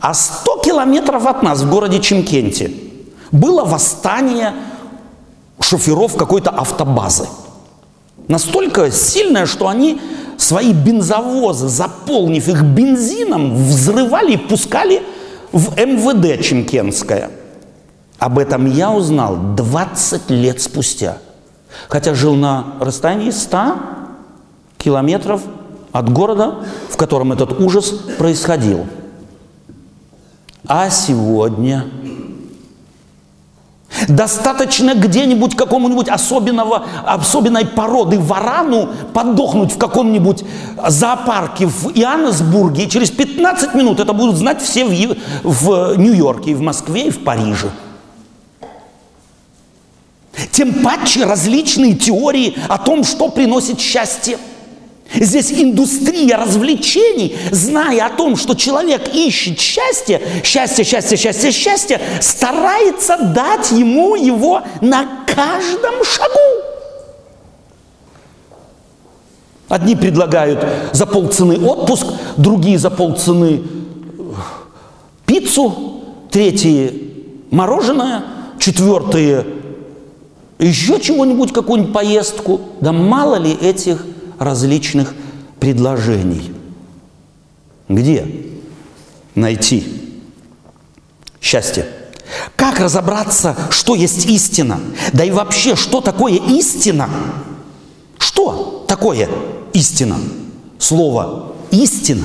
[0.00, 2.70] а 100 километров от нас, в городе Чимкенте,
[3.32, 4.54] было восстание
[5.60, 7.26] шоферов какой-то автобазы.
[8.28, 10.00] Настолько сильное, что они
[10.36, 15.02] свои бензовозы, заполнив их бензином, взрывали и пускали
[15.52, 17.30] в МВД Чемкенское.
[18.18, 21.18] Об этом я узнал 20 лет спустя.
[21.88, 23.76] Хотя жил на расстоянии 100
[24.78, 25.42] километров
[25.94, 26.56] от города,
[26.90, 28.86] в котором этот ужас происходил.
[30.66, 31.84] А сегодня
[34.08, 40.42] Достаточно где-нибудь какому-нибудь особенного, особенной породы варану подохнуть в каком-нибудь
[40.88, 46.54] зоопарке в Иоаннесбурге, и через 15 минут это будут знать все в, в Нью-Йорке, и
[46.54, 47.70] в Москве, и в Париже.
[50.50, 54.38] Тем паче различные теории о том, что приносит счастье–
[55.12, 63.16] Здесь индустрия развлечений, зная о том, что человек ищет счастье, счастье, счастье, счастье, счастье, старается
[63.18, 66.64] дать ему его на каждом шагу.
[69.68, 74.22] Одни предлагают за полцены отпуск, другие за полцены э,
[75.26, 77.12] пиццу, третьи
[77.50, 78.24] мороженое,
[78.58, 79.46] четвертые
[80.58, 82.60] еще чего-нибудь, какую-нибудь поездку.
[82.80, 84.04] Да мало ли этих
[84.38, 85.14] различных
[85.60, 86.52] предложений.
[87.88, 88.26] Где
[89.34, 89.84] найти
[91.40, 91.86] счастье?
[92.56, 94.80] Как разобраться, что есть истина?
[95.12, 97.08] Да и вообще, что такое истина?
[98.18, 99.28] Что такое
[99.72, 100.16] истина?
[100.78, 102.24] Слово истина.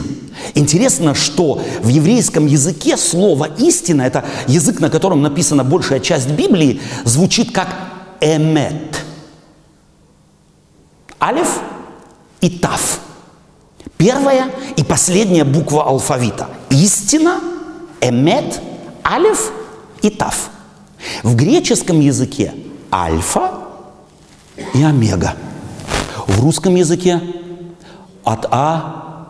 [0.56, 6.82] Интересно, что в еврейском языке слово истина, это язык, на котором написана большая часть Библии,
[7.04, 7.68] звучит как
[8.22, 9.04] эмет.
[11.22, 11.60] Алиф
[12.42, 13.02] и Тав.
[14.00, 16.48] Первая и последняя буква алфавита.
[16.70, 17.42] Истина,
[18.00, 18.62] эмет,
[19.06, 19.52] алиф
[20.02, 20.50] и тав.
[21.22, 22.54] В греческом языке
[22.94, 23.60] альфа
[24.74, 25.36] и омега.
[26.28, 27.22] В русском языке
[28.24, 29.28] от А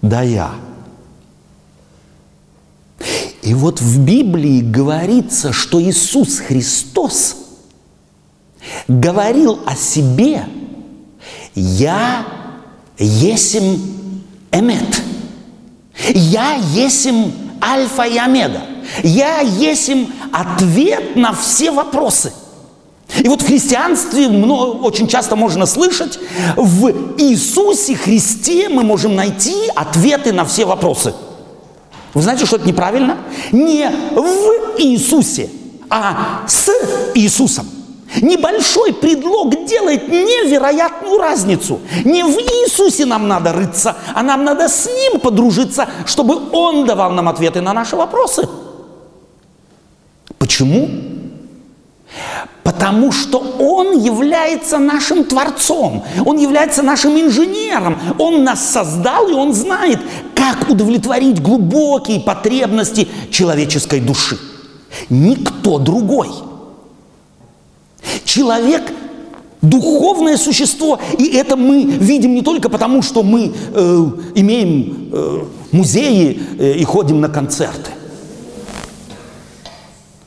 [0.00, 0.52] до Я.
[3.42, 7.34] И вот в Библии говорится, что Иисус Христос
[8.86, 10.46] говорил о себе–
[11.54, 12.24] я
[12.98, 13.80] есим
[14.52, 15.02] эмет.
[16.08, 17.32] Я есим
[17.62, 18.62] альфа и омега.
[19.02, 22.32] Я есим ответ на все вопросы.
[23.20, 26.18] И вот в христианстве много, очень часто можно слышать,
[26.56, 31.14] в Иисусе Христе мы можем найти ответы на все вопросы.
[32.14, 33.18] Вы знаете, что это неправильно?
[33.50, 35.50] Не в Иисусе,
[35.88, 36.70] а с
[37.14, 37.66] Иисусом.
[38.22, 41.80] Небольшой предлог делает невероятную разницу.
[42.04, 47.10] Не в Иисусе нам надо рыться, а нам надо с Ним подружиться, чтобы Он давал
[47.10, 48.48] нам ответы на наши вопросы.
[50.38, 50.88] Почему?
[52.62, 59.52] Потому что Он является нашим Творцом, Он является нашим инженером, Он нас создал и Он
[59.52, 60.00] знает,
[60.34, 64.38] как удовлетворить глубокие потребности человеческой души.
[65.10, 66.30] Никто другой–
[68.28, 68.92] Человек
[69.62, 76.38] духовное существо, и это мы видим не только потому, что мы э, имеем э, музеи
[76.58, 77.90] э, и ходим на концерты.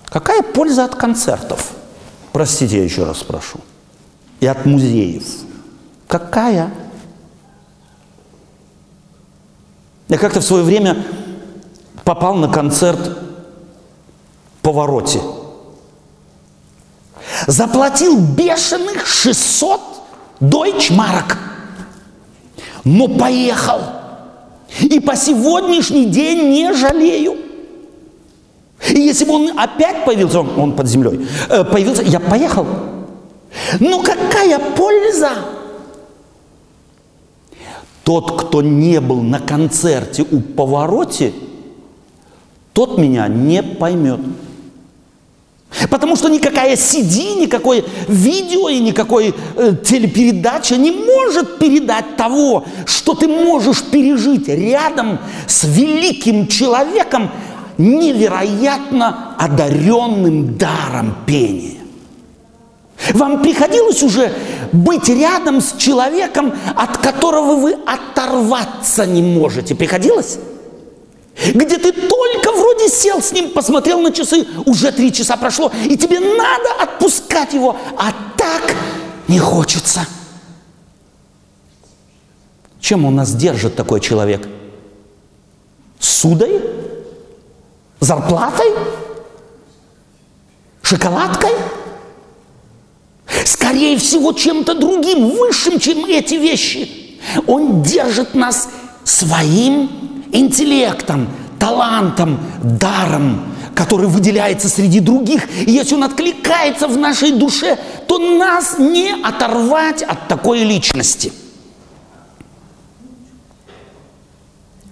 [0.05, 1.73] Какая польза от концертов?
[2.31, 3.59] Простите, я еще раз спрошу.
[4.39, 5.23] И от музеев.
[6.07, 6.73] Какая?
[10.09, 11.05] Я как-то в свое время
[12.03, 13.19] попал на концерт
[14.63, 15.21] повороте.
[17.47, 19.81] Заплатил бешеных 600
[20.39, 21.37] дойчмарок.
[22.83, 23.81] Но поехал.
[24.79, 27.35] И по сегодняшний день не жалею.
[28.89, 32.65] И если бы он опять появился, он, он под землей, э, появился, я поехал.
[33.79, 35.29] Но какая польза?
[38.03, 41.33] Тот, кто не был на концерте у повороте,
[42.73, 44.19] тот меня не поймет.
[45.89, 53.13] Потому что никакая CD, никакое видео и никакой э, телепередача не может передать того, что
[53.13, 57.31] ты можешь пережить рядом с великим человеком,
[57.77, 61.79] невероятно одаренным даром пения.
[63.13, 64.31] Вам приходилось уже
[64.71, 69.73] быть рядом с человеком, от которого вы оторваться не можете?
[69.73, 70.37] Приходилось?
[71.35, 75.97] Где ты только вроде сел с ним, посмотрел на часы, уже три часа прошло, и
[75.97, 78.75] тебе надо отпускать его, а так
[79.27, 80.05] не хочется.
[82.79, 84.47] Чем он нас держит, такой человек?
[85.99, 86.61] Судой?
[87.99, 88.73] Зарплатой?
[90.81, 91.51] Шоколадкой?
[93.45, 97.19] Скорее всего, чем-то другим, высшим, чем эти вещи.
[97.47, 98.67] Он держит нас
[99.03, 100.00] своим
[100.31, 101.27] интеллектом,
[101.59, 103.41] талантом, даром,
[103.75, 105.47] который выделяется среди других.
[105.67, 107.77] И если он откликается в нашей душе,
[108.07, 111.31] то нас не оторвать от такой личности.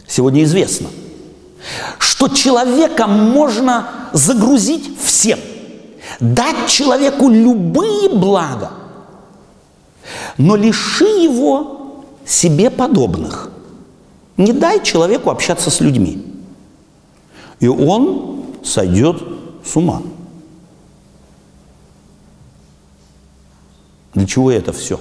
[0.08, 0.90] Сегодня известно,
[2.00, 5.40] что человека можно загрузить всем,
[6.20, 8.72] дать человеку любые блага,
[10.38, 13.52] но лиши его себе подобных–
[14.40, 16.26] не дай человеку общаться с людьми.
[17.60, 19.22] И он сойдет
[19.64, 20.02] с ума.
[24.16, 25.00] Для чего это все?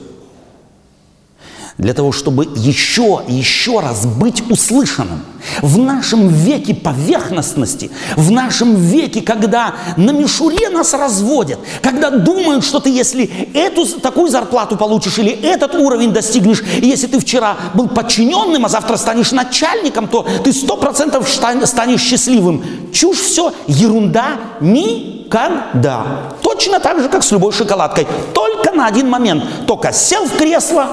[1.78, 5.22] для того, чтобы еще и еще раз быть услышанным.
[5.62, 12.80] В нашем веке поверхностности, в нашем веке, когда на мишуре нас разводят, когда думают, что
[12.80, 18.64] ты, если эту такую зарплату получишь или этот уровень достигнешь, если ты вчера был подчиненным,
[18.64, 22.64] а завтра станешь начальником, то ты сто процентов станешь счастливым.
[22.92, 26.34] Чушь все, ерунда, никогда.
[26.42, 28.06] Точно так же, как с любой шоколадкой.
[28.34, 29.44] Только на один момент.
[29.66, 30.86] Только сел в кресло,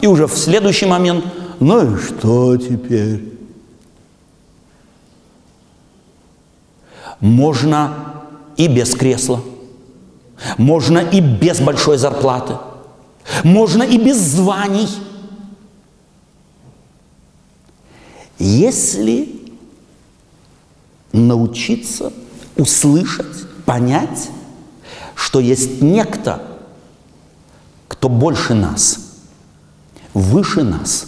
[0.00, 1.24] и уже в следующий момент,
[1.60, 3.37] ну и что теперь?
[7.20, 8.22] Можно
[8.56, 9.42] и без кресла,
[10.56, 12.56] можно и без большой зарплаты,
[13.42, 14.88] можно и без званий.
[18.38, 19.28] Если
[21.12, 22.12] научиться
[22.56, 24.30] услышать, понять,
[25.14, 26.42] что есть некто,
[27.88, 29.04] кто больше нас–
[30.18, 31.06] выше нас,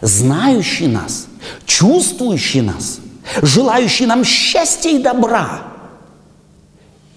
[0.00, 1.26] знающий нас,
[1.66, 3.00] чувствующий нас,
[3.42, 5.62] желающий нам счастья и добра,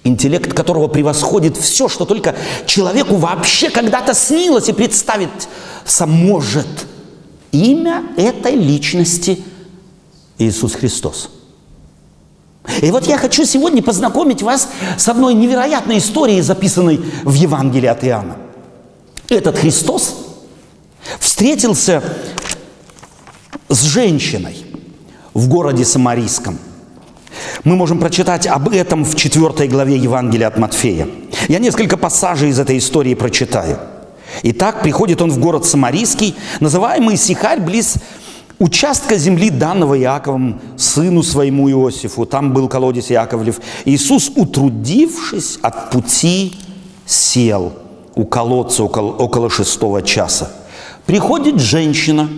[0.04, 2.36] интеллект которого превосходит все, что только
[2.66, 5.30] человеку вообще когда-то снилось и представить
[6.06, 6.68] может.
[7.52, 9.44] Имя этой личности
[10.40, 11.30] Иисус Христос.
[12.82, 18.04] И вот я хочу сегодня познакомить вас с одной невероятной историей, записанной в Евангелии от
[18.04, 18.38] Иоанна.
[19.30, 20.16] Этот Христос
[21.20, 22.04] встретился
[23.70, 24.63] с женщиной
[25.34, 26.58] в городе Самарийском.
[27.64, 31.08] Мы можем прочитать об этом в 4 главе Евангелия от Матфея.
[31.48, 33.80] Я несколько пассажей из этой истории прочитаю.
[34.44, 37.96] Итак, приходит он в город Самарийский, называемый Сихарь, близ
[38.60, 42.26] участка земли данного Иаковом сыну своему Иосифу.
[42.26, 43.60] Там был колодец Яковлев.
[43.86, 46.56] Иисус, утрудившись от пути,
[47.06, 47.74] сел
[48.16, 50.52] у колодца около, около шестого часа.
[51.06, 52.30] Приходит женщина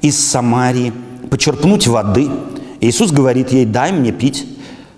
[0.00, 0.92] из Самарии
[1.30, 2.28] почерпнуть воды.
[2.80, 4.46] Иисус говорит ей, дай мне пить,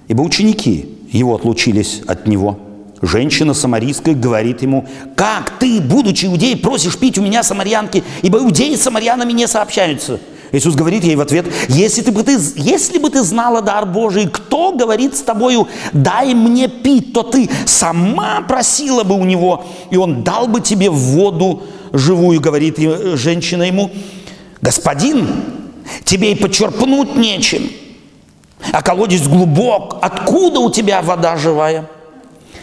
[0.09, 2.59] ибо ученики его отлучились от него.
[3.03, 8.75] Женщина самарийская говорит ему, как ты, будучи иудеей, просишь пить у меня самарянки, ибо иудеи
[8.75, 10.19] с самарянами не сообщаются.
[10.53, 14.29] Иисус говорит ей в ответ, если, ты бы ты, если бы ты знала дар Божий,
[14.29, 19.97] кто говорит с тобою, дай мне пить, то ты сама просила бы у него, и
[19.97, 23.91] он дал бы тебе воду живую, говорит женщина ему,
[24.63, 25.27] господин,
[26.05, 27.71] тебе и почерпнуть нечем,
[28.73, 31.89] а колодец глубок, откуда у тебя вода живая?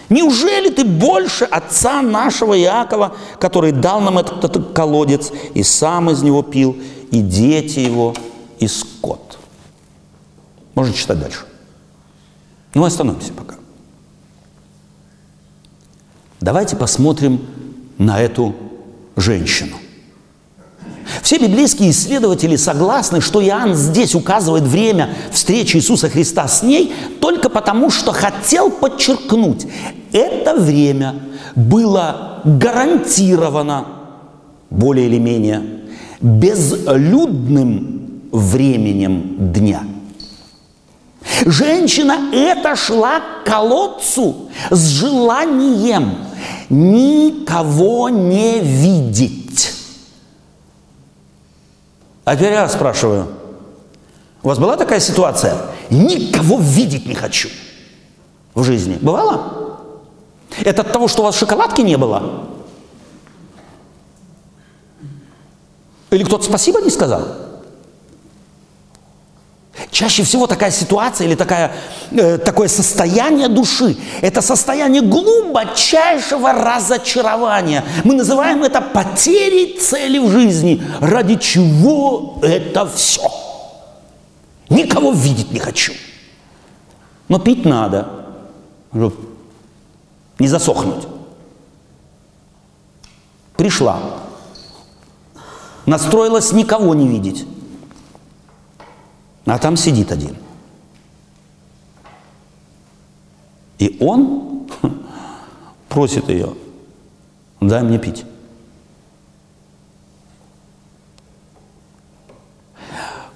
[0.10, 6.22] Неужели ты больше отца нашего Иакова, который дал нам этот, этот колодец, и сам из
[6.22, 6.78] него пил,
[7.12, 8.14] и дети его,
[8.60, 9.40] и скот?
[10.76, 11.46] Можно читать дальше.
[12.74, 13.56] Ну, остановимся пока.
[16.42, 17.42] Давайте посмотрим
[17.98, 18.56] на эту
[19.16, 19.78] женщину.
[21.22, 27.49] Все библейские исследователи согласны, что Иоанн здесь указывает время встречи Иисуса Христа с ней только
[27.49, 29.68] потому, что хотел подчеркнуть,
[30.12, 31.16] это время
[31.56, 33.86] было гарантировано
[34.70, 35.62] более или менее
[36.22, 39.84] безлюдным временем дня.
[41.45, 46.16] Женщина эта шла к колодцу с желанием
[46.70, 49.43] никого не видеть.
[52.26, 53.28] А теперь я спрашиваю,
[54.42, 55.58] у вас была такая ситуация?
[55.90, 57.50] Никого видеть не хочу
[58.54, 58.98] в жизни.
[59.02, 59.80] Бывало?
[60.64, 62.46] Это от того, что у вас шоколадки не было?
[66.12, 67.43] Или кто-то спасибо не сказал?
[69.94, 71.72] Чаще всего такая ситуация или такая,
[72.10, 77.84] э, такое состояние души– это состояние глубочайшего разочарования.
[78.04, 80.84] Мы называем это потерей цели в жизни.
[81.00, 83.22] Ради чего это все?
[84.70, 85.94] Никого видеть не хочу.
[87.30, 88.08] Но пить надо,
[88.89, 89.14] чтобы
[90.39, 91.04] не засохнуть.
[93.56, 94.00] Пришла,
[95.86, 97.46] настроилась никого не видеть.
[99.46, 100.36] А там сидит один.
[103.78, 104.70] И он
[105.89, 106.54] просит ее,
[107.60, 108.26] дай мне пить.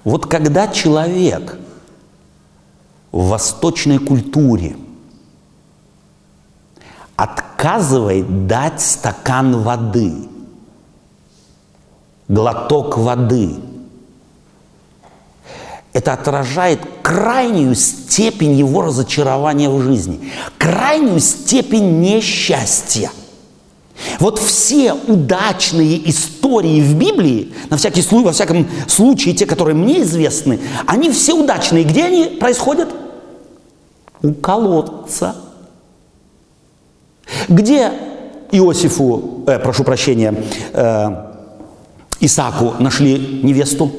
[0.04, 1.58] Вот когда человек
[3.12, 4.76] в восточной культуре
[7.16, 10.14] отказывает дать стакан воды,
[12.28, 13.60] глоток воды–
[15.92, 23.10] это отражает крайнюю степень его разочарования в жизни, крайнюю степень несчастья.
[24.20, 30.02] Вот все удачные истории в Библии, на всякий случай, во всяком случае, те, которые мне
[30.02, 31.84] известны, они все удачные.
[31.84, 32.88] Где они происходят?
[34.22, 35.36] У колодца.
[37.48, 37.92] Где
[38.52, 40.34] Иосифу, э, прошу прощения,
[40.72, 41.08] э,
[42.20, 43.92] Исааку нашли невесту?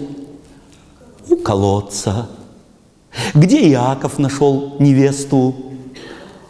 [1.29, 2.27] У колодца.
[3.33, 5.55] Где Иаков нашел невесту?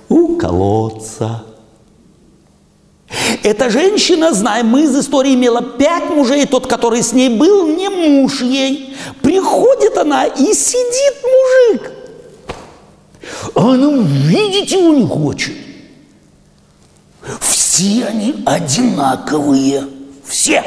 [0.08, 1.44] У колодца.
[3.44, 7.90] Эта женщина, знаем мы из истории, имела пять мужей, тот, который с ней был, не
[7.90, 8.96] муж ей.
[9.22, 11.92] Приходит она и сидит мужик.
[13.56, 15.56] А она видеть его не хочет.
[17.40, 19.88] Все они одинаковые.
[20.26, 20.64] Все.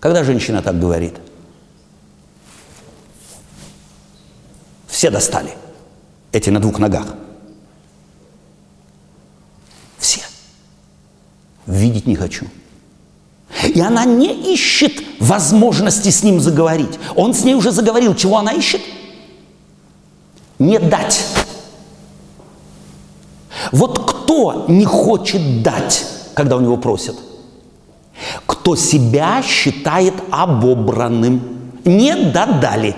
[0.00, 1.14] Когда женщина так говорит?
[4.86, 5.54] Все достали.
[6.32, 7.14] Эти на двух ногах.
[9.98, 10.20] Все.
[11.66, 12.46] Видеть не хочу.
[13.64, 16.98] И она не ищет возможности с ним заговорить.
[17.16, 18.14] Он с ней уже заговорил.
[18.14, 18.82] Чего она ищет?
[20.58, 21.24] Не дать.
[23.72, 27.16] Вот кто не хочет дать, когда у него просят?
[28.46, 31.42] Кто себя считает обобранным.
[31.84, 32.94] Не додали.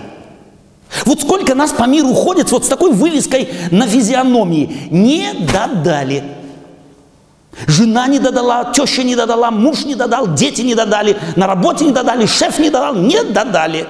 [1.05, 4.89] Вот сколько нас по миру ходит вот с такой вывеской на физиономии.
[4.91, 6.25] Не додали.
[7.67, 11.93] Жена не додала, теща не додала, муж не додал, дети не додали, на работе не
[11.93, 13.87] додали, шеф не додал, не додали.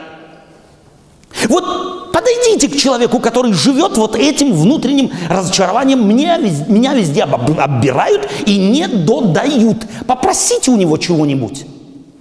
[1.49, 6.07] Вот подойдите к человеку, который живет вот этим внутренним разочарованием.
[6.07, 9.79] Меня, меня везде оббирают и не додают.
[10.07, 11.65] Попросите у него чего-нибудь.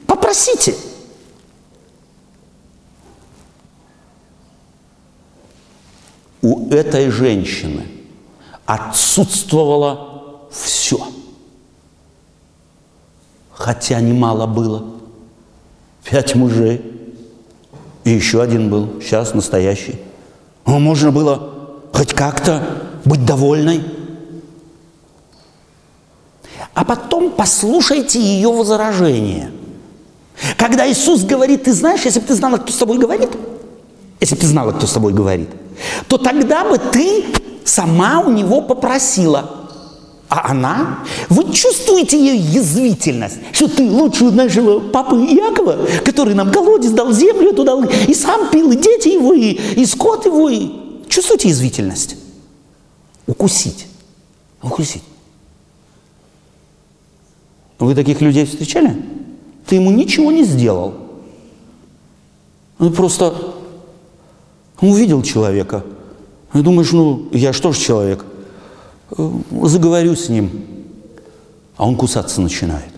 [0.07, 0.75] Попросите.
[6.41, 7.85] У этой женщины
[8.65, 10.99] отсутствовало все.
[13.51, 14.85] Хотя немало было.
[16.03, 16.98] Пять мужей.
[18.03, 19.99] И еще один был, сейчас настоящий.
[20.65, 21.51] Но можно было
[21.93, 22.63] хоть как-то
[23.05, 23.83] быть довольной.
[26.73, 29.51] А потом послушайте ее возражение.
[30.57, 33.29] Когда Иисус говорит, ты знаешь, если бы ты знала, кто с тобой говорит,
[34.19, 35.49] если бы ты знала, кто с тобой говорит,
[36.07, 37.25] то тогда бы ты
[37.65, 39.58] сама у него попросила.
[40.29, 46.91] А она, вы чувствуете ее язвительность, что ты лучше нашего папы Якова, который нам колодец
[46.91, 50.49] дал, землю эту дал, и сам пил, и дети его, и, и скот его.
[50.49, 50.69] И...
[51.07, 52.15] Чувствуете язвительность?
[53.25, 53.87] Укусить.
[54.61, 55.03] Укусить.
[57.79, 58.95] Вы таких людей встречали?
[59.65, 60.93] Ты ему ничего не сделал.
[62.77, 63.33] Он просто
[64.79, 65.83] увидел человека
[66.53, 68.25] И думаешь, ну, я что ж человек?
[69.17, 69.31] Э,
[69.63, 70.51] заговорю с ним,
[71.77, 72.91] а он кусаться начинает.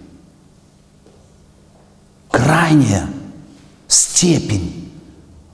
[2.30, 3.08] Крайняя
[3.88, 4.90] степень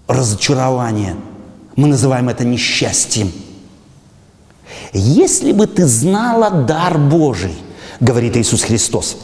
[0.07, 1.15] разочарования.
[1.75, 3.31] Мы называем это несчастьем.
[4.93, 7.55] Если бы ты знала дар Божий,
[7.99, 9.17] говорит Иисус Христос,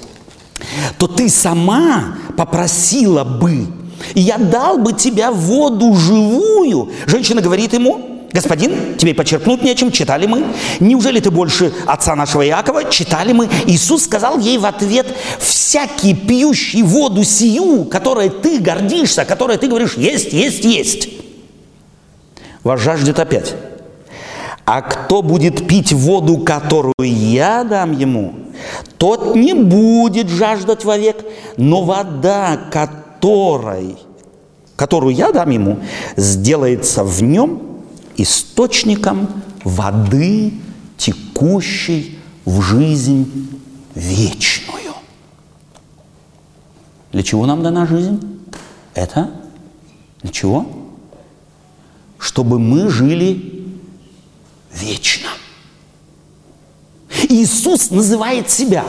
[0.97, 3.67] то ты сама попросила бы,
[4.13, 6.91] и я дал бы тебя воду живую.
[7.07, 10.43] Женщина говорит ему, Господин, тебе подчеркнуть нечем, читали мы.
[10.79, 12.89] Неужели ты больше отца нашего Иакова?
[12.89, 13.47] Читали мы.
[13.67, 15.05] Иисус сказал ей в ответ,
[15.39, 21.09] всякий пьющий воду сию, которой ты гордишься, которой ты говоришь, есть, есть, есть,
[22.63, 23.53] вас жаждет опять.
[24.65, 28.33] А кто будет пить воду, которую я дам ему,
[28.97, 31.17] тот не будет жаждать вовек,
[31.57, 33.97] но вода, которой,
[34.75, 35.79] которую я дам ему,
[36.15, 37.72] сделается в нем
[38.17, 40.53] источником воды,
[40.97, 43.49] текущей в жизнь
[43.95, 44.93] вечную.
[47.11, 48.39] Для чего нам дана жизнь?
[48.93, 49.31] Это
[50.21, 50.65] для чего?
[52.17, 53.65] Чтобы мы жили
[54.73, 55.29] вечно.
[57.29, 58.85] Иисус называет себя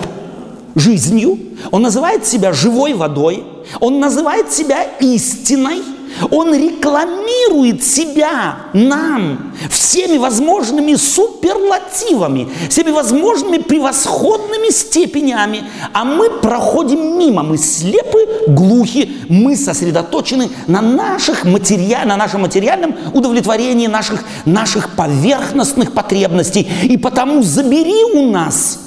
[0.74, 1.38] жизнью,
[1.70, 3.44] Он называет себя живой водой,
[3.80, 5.82] Он называет себя истиной–
[6.30, 17.42] он рекламирует себя нам всеми возможными суперлативами, всеми возможными превосходными степенями, а мы проходим мимо,
[17.42, 25.92] мы слепы, глухи, мы сосредоточены на, наших материаль, на нашем материальном удовлетворении наших, наших поверхностных
[25.92, 26.68] потребностей.
[26.84, 28.80] И потому забери у нас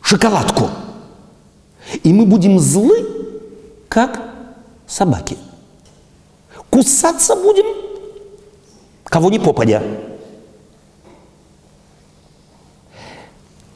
[0.00, 0.70] шоколадку,
[2.02, 3.06] и мы будем злы,
[3.88, 4.20] как
[4.86, 5.36] собаки.
[6.74, 7.66] Кусаться будем,
[9.04, 9.80] кого не попадя.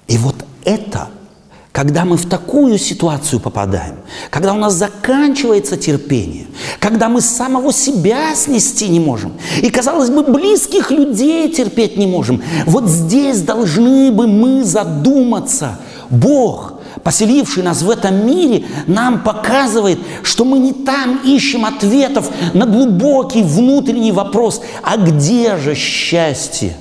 [0.09, 0.34] И вот
[0.64, 1.09] это,
[1.70, 3.99] когда мы в такую ситуацию попадаем,
[4.30, 6.49] когда у нас заканчивается терпение,
[6.80, 12.42] когда мы самого себя снести не можем, и, казалось бы, близких людей терпеть не можем,
[12.66, 15.78] вот здесь должны бы мы задуматься,
[16.11, 16.72] Бог–
[17.03, 23.42] поселивший нас в этом мире, нам показывает, что мы не там ищем ответов на глубокий
[23.42, 26.76] внутренний вопрос, а где же счастье?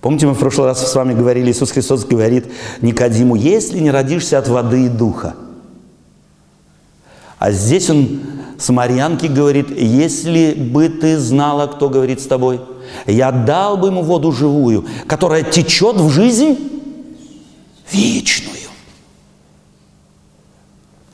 [0.00, 2.46] Помните, мы в прошлый раз с вами говорили, Иисус Христос говорит
[2.80, 5.34] Никодиму, если не родишься от воды и духа.
[7.38, 8.20] А здесь он
[8.58, 12.60] самарянке говорит, если бы ты знала, кто говорит с тобой,
[13.06, 16.77] я дал бы ему воду живую, которая течет в жизнь
[17.92, 18.68] вечную.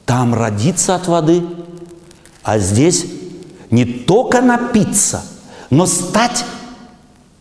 [0.07, 1.43] Там родиться от воды,
[2.43, 3.07] а здесь
[3.71, 5.25] не только напиться,
[5.71, 6.45] но стать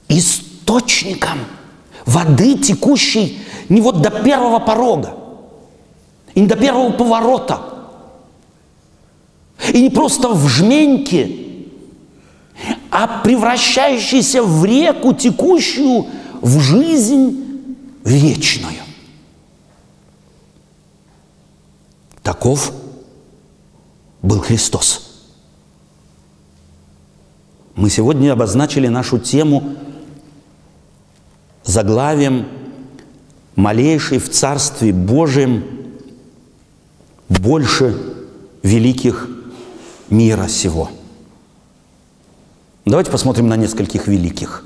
[0.08, 1.40] источником
[2.06, 5.16] воды, текущей не вот до первого порога,
[6.34, 7.62] и не до первого поворота,
[9.72, 11.44] и не просто в жменьке,
[12.90, 16.08] а превращающейся в реку, текущую
[16.42, 17.68] в жизнь
[18.04, 18.84] вечную.
[22.24, 22.72] Таков
[24.22, 25.26] был Христос.
[27.76, 29.76] Мы сегодня обозначили нашу тему
[31.66, 32.48] заглавием
[33.56, 35.66] «Малейший в Царстве Божьем
[37.28, 37.98] больше
[38.64, 39.28] великих
[40.10, 40.90] мира сего».
[42.86, 44.64] Давайте посмотрим на нескольких великих.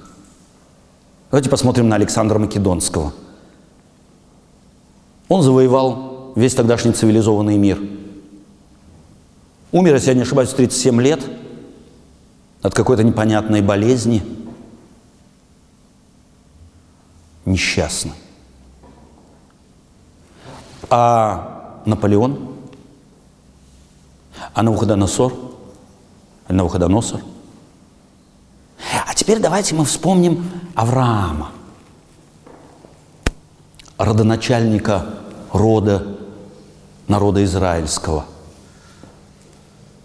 [1.32, 3.14] Давайте посмотрим на Александра Македонского.
[5.28, 6.07] Он завоевал
[6.38, 7.80] весь тогдашний цивилизованный мир.
[9.72, 11.20] Умер, если я не ошибаюсь, в 37 лет
[12.62, 14.24] от какой-то непонятной болезни.
[17.44, 18.12] Несчастно.
[20.92, 22.54] А Наполеон?
[24.54, 25.34] А Навуходоносор?
[26.50, 27.22] Навуходоносор?
[29.08, 31.50] А теперь давайте мы вспомним Авраама,
[33.98, 35.04] родоначальника
[35.52, 36.17] рода
[37.08, 38.26] народа израильского.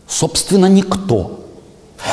[0.07, 1.41] Собственно, никто.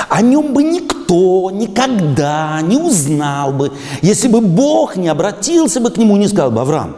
[0.07, 3.71] О нем бы никто никогда не узнал бы,
[4.01, 6.95] если бы Бог не обратился бы к нему и не сказал бы, Авраам,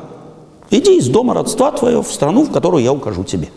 [0.69, 3.49] иди из дома родства твоего в страну, в которую я укажу тебе.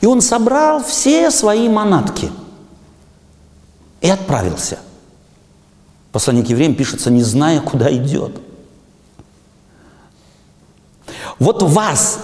[0.00, 2.30] И он собрал все свои манатки
[4.00, 4.78] и отправился.
[6.12, 8.40] Послание к евреям пишется, не зная, куда идет–
[11.38, 12.18] вот вас,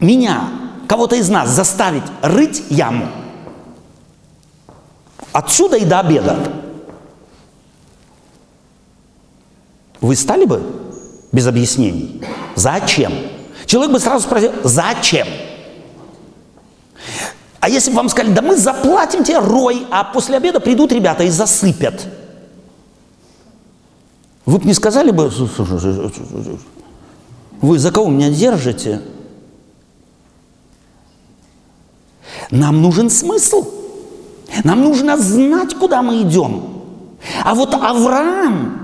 [0.00, 0.48] меня,
[0.88, 3.08] кого-то из нас заставить рыть яму,
[5.34, 6.38] Отсюда и до обеда.
[10.00, 10.62] Вы стали бы
[11.32, 12.22] без объяснений?
[12.54, 13.12] Зачем?
[13.66, 15.26] Человек бы сразу спросил, зачем?
[17.58, 21.24] А если бы вам сказали, да мы заплатим тебе рой, а после обеда придут ребята
[21.24, 22.06] и засыпят.
[24.46, 25.32] Вы бы не сказали бы,
[27.64, 29.00] вы за кого меня держите?
[32.50, 33.66] Нам нужен смысл.
[34.62, 36.62] Нам нужно знать, куда мы идем.
[37.42, 38.80] А вот Авраам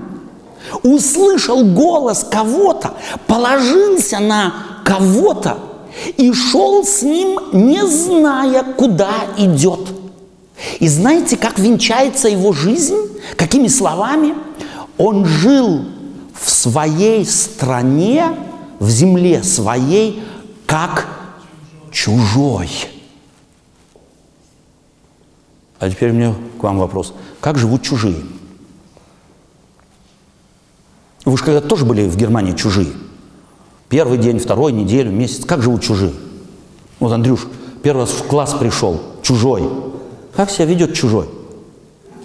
[0.83, 2.95] услышал голос кого-то,
[3.27, 4.53] положился на
[4.83, 5.57] кого-то
[6.17, 9.89] и шел с ним, не зная, куда идет.
[10.79, 12.97] И знаете, как венчается его жизнь?
[13.37, 14.33] Какими словами?
[14.97, 15.85] Он жил
[16.39, 18.25] в своей стране,
[18.81, 20.23] в земле своей,
[20.65, 21.07] как
[21.91, 22.67] чужой.
[25.77, 27.13] А теперь мне к вам вопрос.
[27.41, 28.23] Как живут чужие?
[31.25, 32.91] Вы же когда тоже были в Германии чужие.
[33.87, 35.45] Первый день, второй, неделю, месяц.
[35.45, 36.13] Как живут чужие?
[36.99, 37.45] Вот Андрюш
[37.83, 39.69] первый раз в класс пришел, чужой.
[40.35, 41.29] Как себя ведет чужой?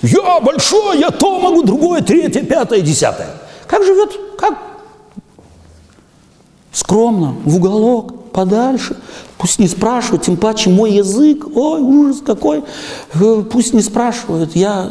[0.01, 3.35] Я большой, я то могу, другое, третье, пятое, десятое.
[3.67, 4.39] Как живет?
[4.39, 4.76] Как?
[6.77, 8.99] Скромно, в уголок, подальше.
[9.39, 12.65] Пусть не спрашивают, тем паче мой язык, ой, ужас какой.
[13.15, 14.87] Э, пусть не спрашивают, я,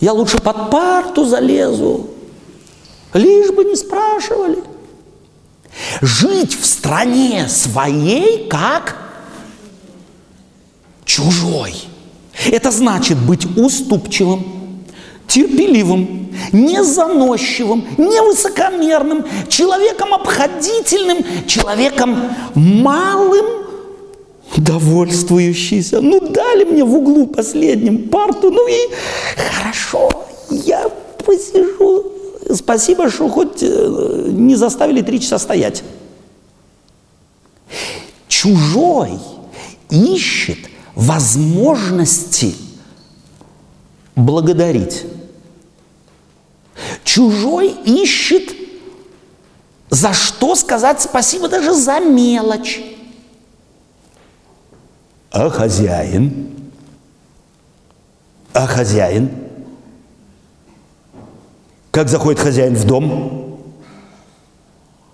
[0.00, 2.08] я лучше под парту залезу.
[3.14, 4.58] Лишь бы не спрашивали.
[6.02, 8.98] Жить в стране своей как
[11.06, 11.74] чужой.
[12.44, 14.44] Это значит быть уступчивым,
[15.32, 22.16] терпеливым, не заносчивым, не высокомерным, человеком обходительным, человеком
[22.54, 23.46] малым,
[24.56, 26.02] довольствующийся.
[26.02, 28.76] Ну, дали мне в углу последним парту, ну и
[29.36, 30.10] хорошо,
[30.50, 30.86] я
[31.24, 32.12] посижу.
[32.54, 35.82] Спасибо, что хоть э, не заставили три часа стоять.
[38.28, 39.12] Чужой
[39.88, 40.58] ищет
[40.94, 42.54] возможности
[44.14, 45.06] благодарить.
[47.12, 48.54] Чужой ищет
[49.90, 52.80] за что сказать спасибо даже за мелочь.
[55.30, 56.48] А хозяин?
[58.54, 59.30] А хозяин?
[61.90, 63.60] Как заходит хозяин в дом?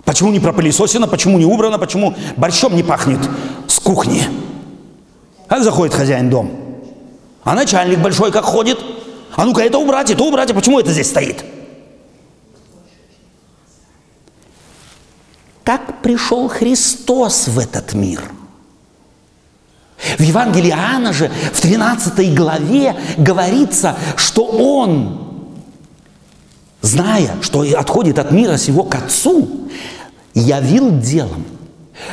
[0.05, 3.28] Почему не пропылесосено, почему не убрано, почему борщом не пахнет
[3.66, 4.22] с кухни?
[5.49, 6.53] Как заходит хозяин дом?
[7.42, 8.78] А начальник большой как ходит?
[9.34, 11.44] А ну-ка это убрать, это убрать, а почему это здесь стоит?
[15.69, 18.23] Как пришел Христос в этот мир?
[20.16, 25.53] В Евангелии Иоанна же в 13 главе говорится, что Он,
[26.81, 29.69] зная, что отходит от мира сего к Отцу,
[30.33, 31.45] явил делом,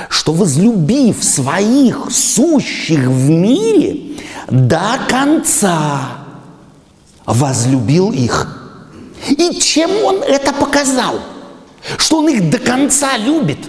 [0.10, 4.18] что возлюбив своих сущих в мире
[4.50, 6.02] до конца,
[7.26, 8.84] возлюбил их.
[9.30, 11.22] И чем он это показал?
[11.98, 13.60] Что он их до конца любит.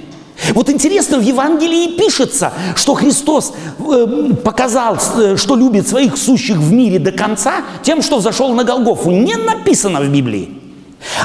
[0.55, 6.73] Вот интересно, в Евангелии пишется, что Христос э, показал, э, что любит своих сущих в
[6.73, 9.11] мире до конца, тем, что взошел на Голгофу.
[9.11, 10.51] Не написано в Библии.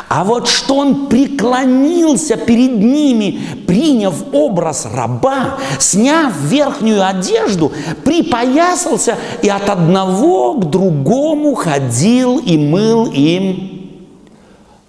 [0.09, 7.71] А вот что он преклонился перед ними, приняв образ раба, сняв верхнюю одежду,
[8.03, 13.89] припоясался и от одного к другому ходил и мыл им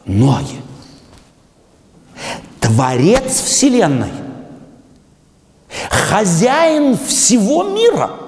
[0.05, 0.62] ноги.
[2.75, 4.11] Творец Вселенной,
[5.91, 8.11] хозяин всего мира–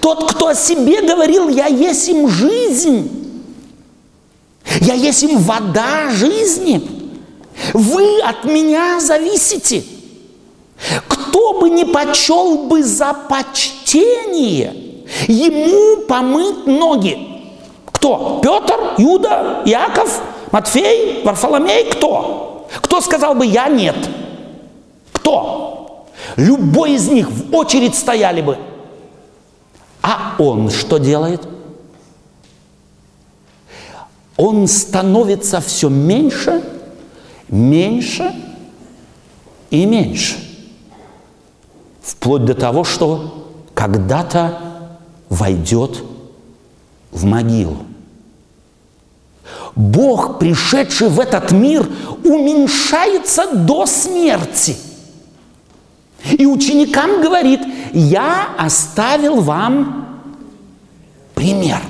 [0.00, 3.10] тот, кто о себе говорил, я есть им жизнь,
[4.80, 6.88] я есть им вода жизни.
[7.72, 9.84] Вы от меня зависите.
[11.08, 17.18] Кто бы не почел бы за почтение ему помыть ноги?
[17.92, 18.40] Кто?
[18.42, 20.20] Петр, Юда, Яков,
[20.52, 21.90] Матфей, Варфоломей?
[21.90, 22.68] Кто?
[22.82, 23.96] Кто сказал бы «я нет»?
[25.12, 26.06] Кто?
[26.36, 28.58] Любой из них в очередь стояли бы.
[30.02, 31.46] А он что делает?
[34.36, 36.62] он становится все меньше,
[37.48, 38.34] меньше
[39.70, 40.36] и меньше.
[42.02, 44.60] Вплоть до того, что когда-то
[45.28, 46.02] войдет
[47.10, 47.78] в могилу.
[49.74, 51.86] Бог, пришедший в этот мир,
[52.24, 54.76] уменьшается до смерти.
[56.38, 57.60] И ученикам говорит,
[57.92, 60.20] я оставил вам
[61.34, 61.80] пример.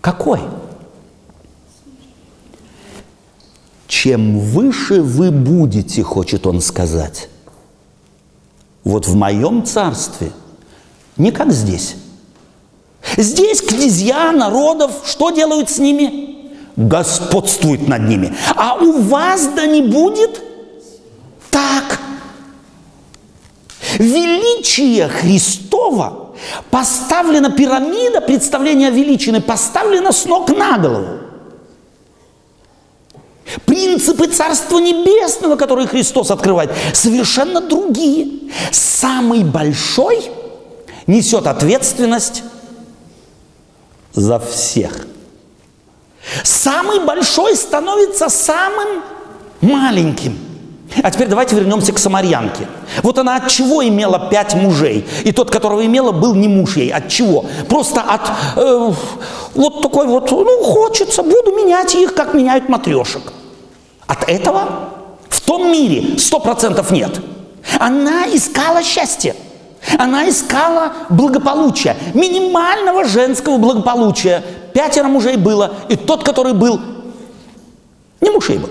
[0.00, 0.40] Какой?
[3.86, 7.28] Чем выше вы будете, хочет он сказать,
[8.84, 10.32] вот в моем царстве,
[11.16, 11.96] не как здесь.
[13.16, 16.52] Здесь князья народов, что делают с ними?
[16.76, 18.36] Господствуют над ними.
[18.54, 20.42] А у вас да не будет
[21.50, 22.00] так.
[23.98, 26.34] Величие Христова
[26.70, 31.06] поставлена пирамида представления величины, поставлена с ног на голову.
[33.64, 38.50] Принципы Царства Небесного, которые Христос открывает, совершенно другие.
[38.70, 40.30] Самый большой
[41.06, 42.42] несет ответственность
[44.16, 45.06] за всех.
[46.42, 49.02] Самый большой становится самым
[49.60, 50.38] маленьким.
[51.02, 52.66] А теперь давайте вернемся к самарянке.
[53.02, 55.06] Вот она от чего имела пять мужей?
[55.24, 56.90] И тот, которого имела, был не муж ей.
[56.90, 57.44] От чего?
[57.68, 58.22] Просто от
[58.56, 58.92] э,
[59.54, 63.32] вот такой вот, ну, хочется, буду менять их, как меняют матрешек.
[64.06, 64.68] От этого
[65.28, 67.20] в том мире сто процентов нет.
[67.78, 69.34] Она искала счастье.
[69.98, 74.42] Она искала благополучия, минимального женского благополучия.
[74.74, 76.80] Пятеро мужей было, и тот, который был,
[78.20, 78.70] не муж ей был.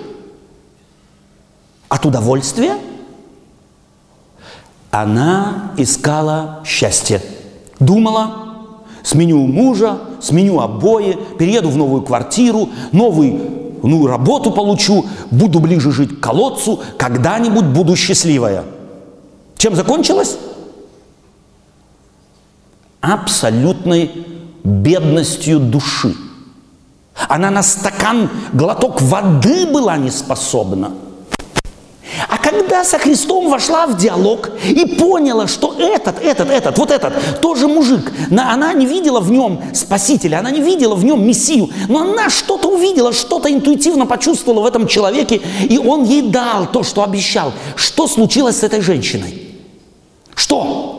[1.90, 2.76] От удовольствия
[4.92, 7.22] она искала счастье.
[7.80, 8.46] Думала,
[9.04, 13.40] сменю мужа, сменю обои, перееду в новую квартиру, новый,
[13.84, 18.64] ну, работу получу, буду ближе жить к колодцу, когда-нибудь буду счастливая.
[19.58, 20.38] Чем закончилось?
[23.14, 24.12] Абсолютной
[24.64, 26.16] бедностью души.
[27.30, 30.92] Она на стакан, глоток воды была не способна–
[32.28, 37.42] а когда со Христом вошла в диалог и поняла, что этот, этот, этот, вот этот,
[37.42, 42.02] тоже мужик, она не видела в нем Спасителя, она не видела в нем Мессию, но
[42.02, 47.04] она что-то увидела, что-то интуитивно почувствовала в этом человеке, и он ей дал то, что
[47.04, 47.54] обещал.
[47.76, 49.50] Что случилось с этой женщиной?
[50.36, 50.95] Что?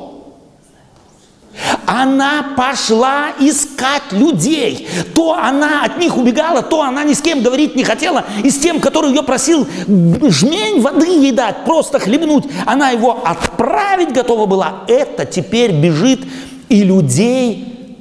[1.86, 4.88] Она пошла искать людей.
[5.14, 8.24] То она от них убегала, то она ни с кем говорить не хотела.
[8.42, 14.12] И с тем, который ее просил жмень воды ей дать, просто хлебнуть, она его отправить
[14.12, 14.84] готова была.
[14.88, 16.20] Это теперь бежит
[16.68, 17.98] и людей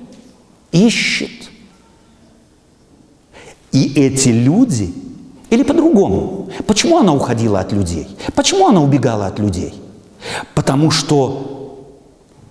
[0.71, 1.31] ищет.
[3.71, 4.93] И эти люди,
[5.49, 8.07] или по-другому, почему она уходила от людей?
[8.33, 9.73] Почему она убегала от людей?
[10.53, 11.54] Потому что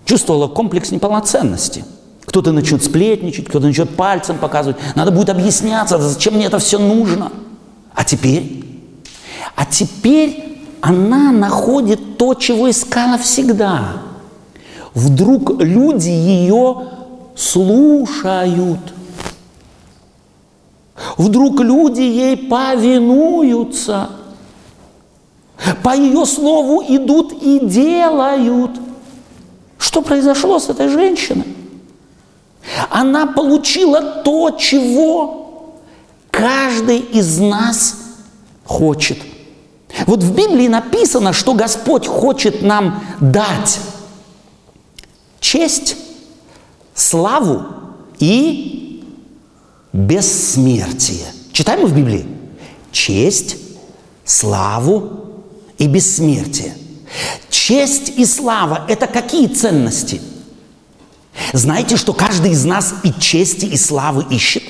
[0.04, 1.84] чувствовала комплекс неполноценности.
[2.24, 4.76] Кто-то начнет сплетничать, кто-то начнет пальцем показывать.
[4.94, 7.30] Надо будет объясняться, зачем мне это все нужно.
[7.94, 8.64] А теперь?
[9.54, 14.02] А теперь она находит то, чего искала всегда.
[14.94, 16.88] Вдруг люди ее
[17.36, 18.80] слушают.
[21.16, 24.10] Вдруг люди ей повинуются.
[25.82, 28.72] По ее слову идут и делают.
[29.84, 31.44] Что произошло с этой женщиной?
[32.88, 35.74] Она получила то, чего
[36.30, 37.96] каждый из нас
[38.64, 39.18] хочет.
[40.06, 43.78] Вот в Библии написано, что Господь хочет нам дать
[45.40, 45.96] честь,
[46.94, 47.66] славу
[48.18, 49.04] и
[49.92, 51.26] бессмертие.
[51.52, 52.26] Читаем мы в Библии?
[52.90, 53.58] Честь,
[54.24, 55.42] славу
[55.76, 56.74] и бессмертие.
[57.48, 60.20] Честь и слава– это какие ценности?
[61.52, 64.62] Знаете, что каждый из нас и чести, и славы ищет?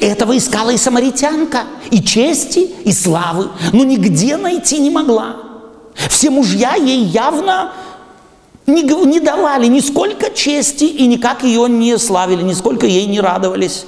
[0.00, 5.36] Этого искала и самаритянка, и чести, и славы, но нигде найти не могла.
[6.08, 7.72] Все мужья ей явно
[8.66, 13.84] не, не давали нисколько чести и никак ее не славили, нисколько ей не радовались.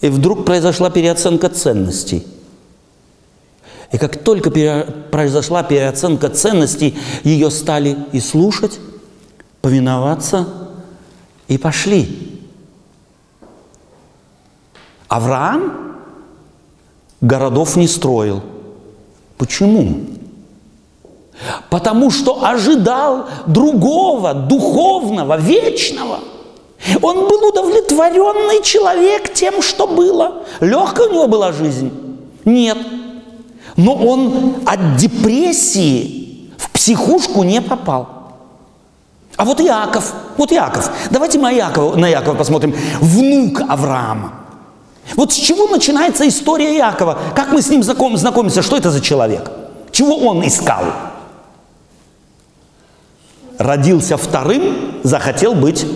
[0.00, 2.26] И вдруг произошла переоценка ценностей–
[3.90, 4.50] и как только
[5.10, 8.78] произошла переоценка ценностей, ее стали и слушать,
[9.62, 10.46] повиноваться
[11.48, 12.42] и пошли.
[15.08, 15.96] Авраам
[17.22, 18.42] городов не строил.
[19.38, 20.00] Почему?
[21.70, 26.18] Потому что ожидал другого, духовного, вечного.
[27.00, 30.42] Он был удовлетворенный человек тем, что было.
[30.60, 31.90] Легкая у него была жизнь?
[32.44, 32.76] Нет
[33.78, 38.08] но он от депрессии в психушку не попал.
[39.36, 41.52] А вот Иаков, вот Иаков, давайте мы
[41.96, 44.34] на Иакова посмотрим, внук Авраама.
[45.14, 47.18] Вот с чего начинается история Иакова?
[47.36, 48.62] Как мы с ним знаком, знакомимся?
[48.62, 49.48] Что это за человек?
[49.92, 50.82] Чего он искал?
[53.58, 55.86] Родился вторым захотел быть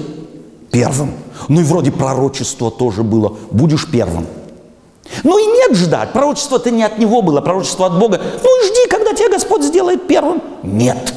[0.71, 1.15] первым.
[1.49, 3.37] Ну и вроде пророчество тоже было.
[3.51, 4.27] Будешь первым.
[5.25, 6.13] Ну и нет ждать.
[6.13, 8.21] Пророчество-то не от него было, пророчество от Бога.
[8.43, 10.43] Ну и жди, когда тебя Господь сделает первым.
[10.63, 11.13] Нет.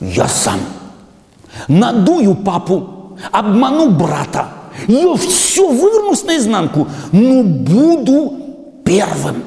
[0.00, 0.60] Я сам.
[1.68, 4.48] Надую папу, обману брата.
[4.88, 8.34] Я все вывернусь наизнанку, но буду
[8.84, 9.44] первым.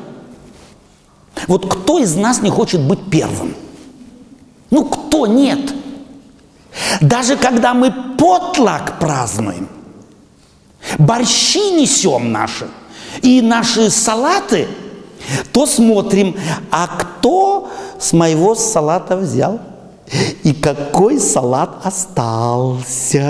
[1.48, 3.56] Вот кто из нас не хочет быть первым?
[4.72, 5.74] Ну, кто нет?
[7.02, 9.68] Даже когда мы потлак празднуем,
[10.98, 12.68] борщи несем наши
[13.22, 14.68] и наши салаты,
[15.52, 16.36] то смотрим,
[16.72, 19.60] а кто с моего салата взял?
[20.44, 23.22] И какой салат остался?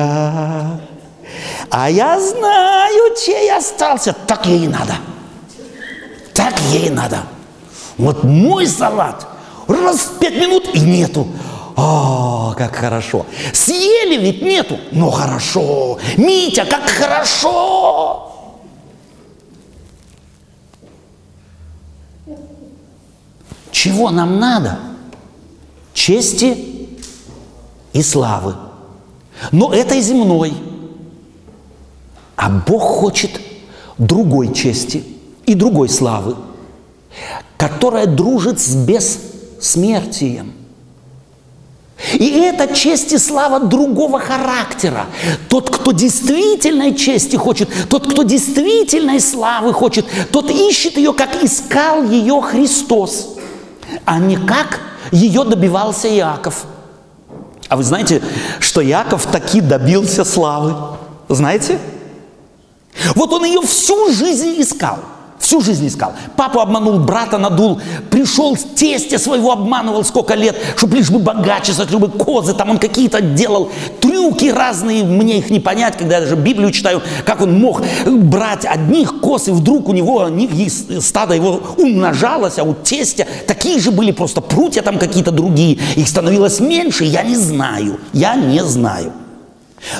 [1.70, 4.14] А я знаю, чей остался.
[4.14, 4.94] Так ей надо.
[6.34, 7.24] Так ей надо.
[7.98, 9.28] Вот мой салат
[9.68, 11.28] раз пять минут и нету.
[11.76, 13.26] О, как хорошо.
[13.54, 16.00] Съели ведь нету, но хорошо.
[16.18, 18.37] Митя, как хорошо.
[23.78, 24.80] Чего нам надо?
[25.94, 26.58] Чести
[27.94, 28.56] и славы.
[29.52, 30.52] Но это и земной.
[32.36, 33.40] А Бог хочет
[34.00, 35.04] другой чести
[35.46, 36.38] и другой славы,
[37.56, 40.54] которая дружит с бессмертием.
[42.14, 45.06] И это честь и слава другого характера.
[45.50, 52.04] Тот, кто действительной чести хочет, тот, кто действительной славы хочет, тот ищет ее, как искал
[52.04, 53.37] ее Христос,
[54.08, 54.80] а не как
[55.12, 56.66] ее добивался Иаков.
[57.68, 58.24] А вы знаете,
[58.62, 60.98] что Иаков таки добился славы?
[61.28, 61.78] Знаете?
[63.16, 65.00] Вот он ее всю жизнь искал.
[65.40, 66.14] Всю жизнь искал.
[66.36, 67.80] Папу обманул, брата надул,
[68.10, 73.22] пришел, тестя своего обманывал сколько лет, чтобы лишь бы богаче чтобы козы, там он какие-то
[73.22, 73.72] делал,
[74.02, 78.66] трюки разные, мне их не понять, когда я даже Библию читаю, как он мог брать
[78.66, 83.92] одних коз, и вдруг у него они, стадо его умножалось, а у тестя такие же
[83.92, 89.14] были просто прутья там какие-то другие, их становилось меньше, я не знаю, я не знаю.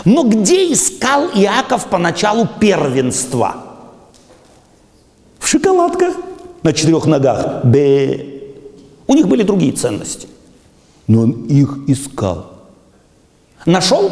[0.04, 3.67] Но где искал Иаков поначалу первенства?
[5.48, 6.14] В шоколадках
[6.62, 7.64] на четырех ногах.
[7.64, 8.20] Б.
[9.08, 10.28] У них были другие ценности.
[11.08, 12.52] Но он их искал.
[13.66, 14.12] Нашел?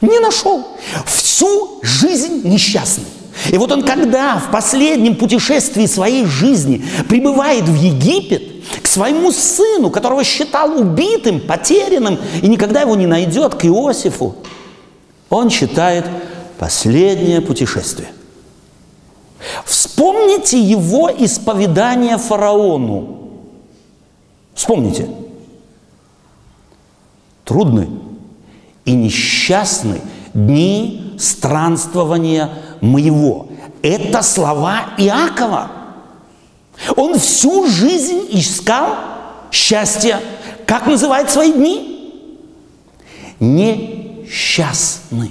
[0.00, 0.64] Не нашел.
[1.04, 3.06] Всю жизнь несчастный.
[3.50, 8.44] И вот он когда в последнем путешествии своей жизни прибывает в Египет,
[8.84, 14.36] к своему сыну, которого считал убитым, потерянным, и никогда его не найдет, к Иосифу,
[15.28, 16.06] он считает
[16.56, 18.10] последнее путешествие.
[19.64, 23.30] Вспомните его исповедание фараону.
[24.54, 25.08] Вспомните.
[27.44, 27.88] Трудны
[28.84, 30.00] и несчастны
[30.32, 33.48] дни странствования моего.
[33.82, 35.70] Это слова Иакова.
[36.96, 38.96] Он всю жизнь искал
[39.50, 40.20] счастье.
[40.66, 42.12] Как называет свои дни?
[43.40, 45.30] Несчастный.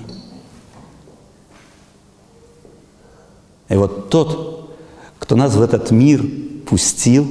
[3.70, 4.76] И вот тот,
[5.20, 6.24] кто нас в этот мир
[6.68, 7.28] пустил,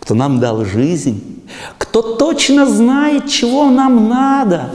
[0.00, 1.42] кто нам дал жизнь,
[1.78, 4.70] кто точно знает, чего нам надо.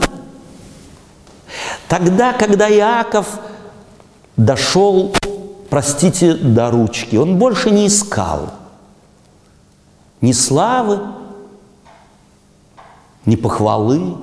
[1.88, 3.26] Тогда, когда Иаков
[4.36, 5.14] дошел
[5.68, 7.16] простите, до ручки.
[7.16, 8.50] Он больше не искал
[10.20, 11.00] ни славы,
[13.24, 14.16] ни похвалы,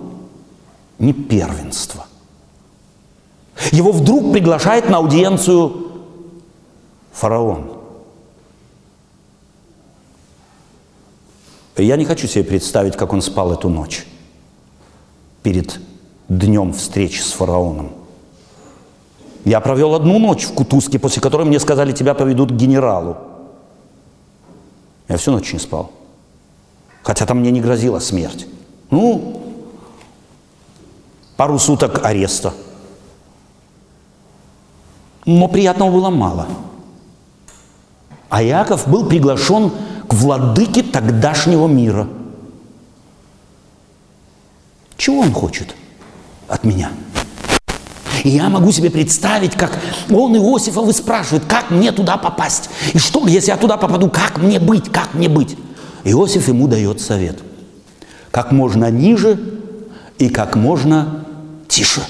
[0.99, 2.05] ни первенства.
[3.71, 5.94] Его вдруг приглашает на аудиенцию
[7.15, 7.79] фараон.
[11.77, 14.05] Я не хочу себе представить, как он спал эту ночь
[15.41, 15.79] перед
[16.29, 17.91] днем встречи с фараоном–
[19.45, 23.17] я провел одну ночь в Кутузке, после которой мне сказали, тебя поведут к генералу.
[25.07, 25.91] Я всю ночь не спал.
[27.03, 28.47] Хотя там мне не грозила смерть.
[28.89, 29.43] Ну,
[31.37, 32.53] пару суток ареста.
[35.27, 36.47] Но приятного было мало.
[38.29, 39.71] А Яков был приглашен
[40.07, 42.07] к владыке тогдашнего мира.
[44.97, 45.75] Чего он хочет
[46.47, 46.91] от меня?
[48.23, 49.77] И я могу себе представить, как
[50.09, 52.69] он Иосифа выспрашивает, как мне туда попасть?
[52.93, 55.55] И что, если я туда попаду, как мне быть, как мне быть?
[56.03, 57.39] Иосиф ему дает совет.
[58.31, 59.39] Как можно ниже
[60.17, 61.25] и как можно
[61.67, 62.01] тише.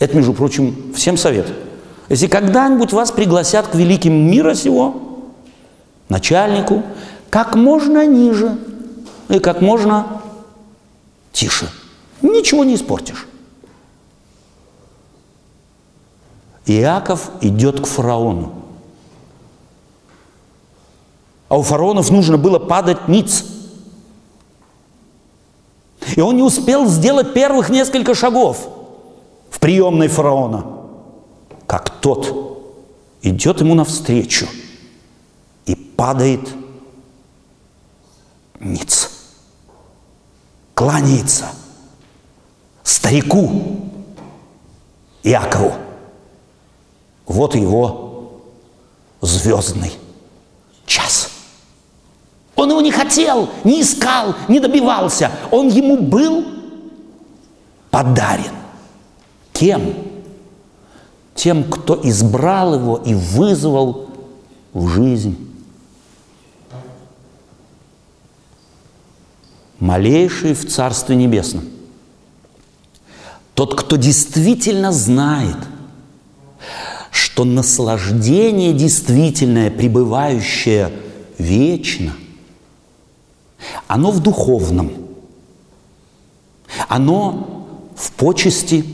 [0.00, 1.46] Это, между прочим, всем совет.
[2.08, 5.07] Если когда-нибудь вас пригласят к великим мира сего,
[6.08, 6.82] начальнику,
[7.30, 8.58] как можно ниже
[9.28, 10.22] и как можно
[11.32, 11.70] тише.
[12.22, 13.26] Ничего не испортишь.
[16.66, 18.52] Иаков идет к фараону.
[21.48, 23.44] А у фараонов нужно было падать ниц.
[26.14, 28.68] И он не успел сделать первых несколько шагов
[29.50, 30.66] в приемной фараона,
[31.66, 32.62] как тот
[33.22, 34.46] идет ему навстречу
[35.68, 36.48] и падает
[38.58, 39.10] ниц,
[40.74, 41.50] кланяется
[42.82, 43.50] старику
[45.22, 45.74] Иакову.
[47.26, 48.40] Вот его
[49.20, 49.92] звездный
[50.86, 51.28] час.
[52.56, 55.30] Он его не хотел, не искал, не добивался.
[55.50, 56.46] Он ему был
[57.90, 58.54] подарен.
[59.52, 59.94] Кем?
[61.34, 64.08] Тем, кто избрал его и вызвал
[64.72, 65.47] в жизнь.
[69.80, 71.64] Малейший в Царстве Небесном.
[73.54, 75.56] Тот, кто действительно знает–
[77.38, 80.92] что наслаждение действительное, пребывающее
[81.38, 82.12] вечно,
[83.86, 84.90] оно в духовном,
[86.88, 87.66] оно
[87.96, 88.84] в почести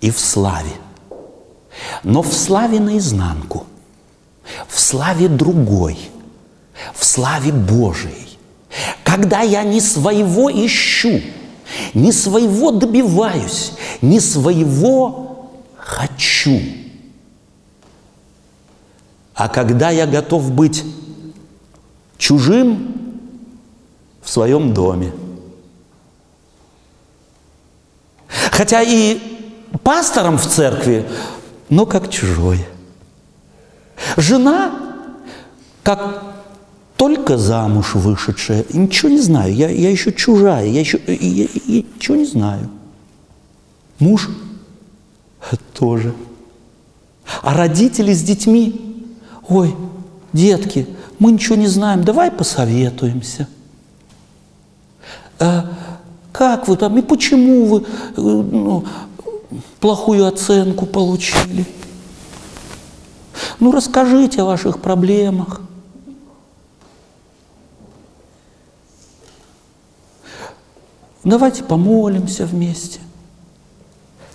[0.00, 0.70] и в славе.
[2.04, 3.66] Но в славе наизнанку,
[4.68, 5.98] в славе другой,
[6.94, 8.29] в славе Божией.
[9.04, 11.20] Когда я не своего ищу,
[11.94, 16.60] не своего добиваюсь, не своего хочу–
[19.40, 20.84] а когда я готов быть
[22.18, 22.94] чужим
[24.20, 25.14] в своем доме.
[28.50, 29.18] Хотя и
[29.82, 31.08] пастором в церкви,
[31.70, 32.66] но как чужой.
[34.18, 34.72] Жена,
[35.82, 36.29] как
[37.00, 41.82] только замуж вышедшая, ничего не знаю, я, я еще чужая, я еще я, я, я
[41.94, 42.68] ничего не знаю.
[43.98, 44.28] Муж
[45.72, 46.12] тоже.
[47.40, 49.06] А родители с детьми
[49.48, 49.74] ой,
[50.34, 50.86] детки,
[51.18, 53.48] мы ничего не знаем, давай посоветуемся.
[55.38, 55.72] А
[56.32, 57.84] как вы там и почему вы э,
[58.16, 58.84] ну,
[59.80, 61.64] плохую оценку получили?
[63.58, 65.62] Ну, расскажите о ваших проблемах.
[71.24, 73.00] Давайте помолимся вместе.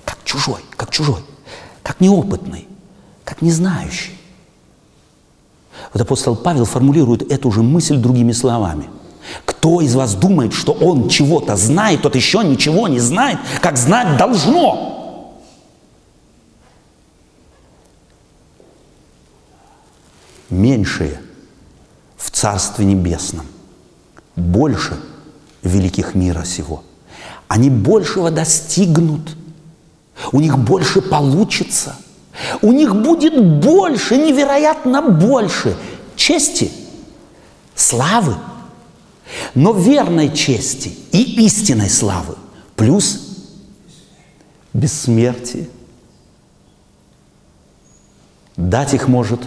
[0.04, 1.22] Как чужой, как чужой,
[1.82, 2.68] как неопытный,
[3.24, 4.16] как не знающий.
[5.94, 8.90] Вот апостол Павел формулирует эту же мысль другими словами.
[9.46, 14.18] Кто из вас думает, что он чего-то знает, тот еще ничего не знает, как знать
[14.18, 15.34] должно.
[20.52, 21.20] Меньшие
[22.18, 23.48] в Царстве Небесном,
[24.36, 25.00] больше
[25.66, 26.84] великих мира сего.
[27.50, 29.36] Они большего достигнут,
[30.32, 31.98] у них больше получится–
[32.62, 35.78] у них будет больше, невероятно больше
[36.16, 36.72] чести,
[37.76, 38.36] славы,
[39.54, 42.36] но верной чести и истинной славы,
[42.76, 43.22] плюс
[44.74, 45.70] бессмертие.
[48.56, 49.42] Дать их может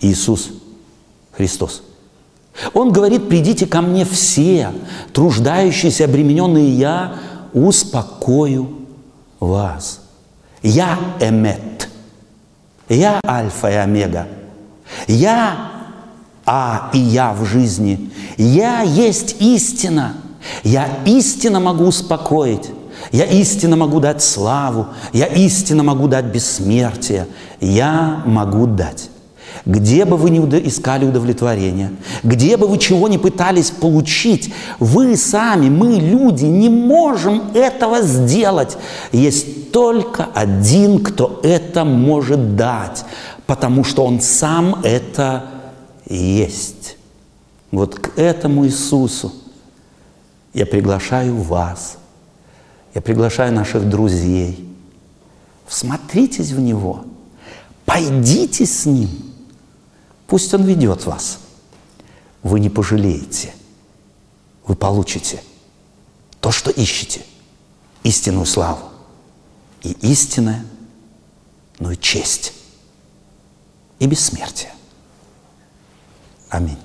[0.00, 0.50] Иисус
[1.32, 1.82] Христос.
[2.72, 4.70] Он говорит, придите ко мне все,
[5.12, 7.14] труждающиеся, обремененные, я
[7.52, 8.70] успокою
[9.40, 10.00] вас.
[10.62, 11.88] Я эмет.
[12.88, 14.28] Я альфа и омега.
[15.06, 15.70] Я
[16.46, 18.10] А и Я в жизни.
[18.36, 20.14] Я есть истина.
[20.62, 22.70] Я истинно могу успокоить.
[23.12, 24.88] Я истинно могу дать славу.
[25.12, 27.26] Я истинно могу дать бессмертие.
[27.60, 29.10] Я могу дать
[29.64, 35.68] где бы вы ни искали удовлетворения, где бы вы чего ни пытались получить, вы сами,
[35.68, 38.76] мы, люди, не можем этого сделать.
[39.12, 43.04] Есть только один, кто это может дать,
[43.46, 45.46] потому что Он сам это
[46.08, 46.96] есть.
[47.70, 49.32] Вот к этому Иисусу
[50.52, 51.96] я приглашаю вас,
[52.94, 54.68] я приглашаю наших друзей.
[55.66, 57.04] Всмотритесь в Него,
[57.86, 59.08] пойдите с Ним–
[60.34, 61.38] Пусть Он ведет вас.
[62.42, 63.54] Вы не пожалеете.
[64.66, 65.40] Вы получите
[66.40, 67.24] то, что ищете.
[68.02, 68.88] Истинную славу.
[69.84, 70.66] И истинное,
[71.78, 72.52] ну и честь.
[74.00, 74.72] И бессмертие.
[76.48, 76.80] Аминь.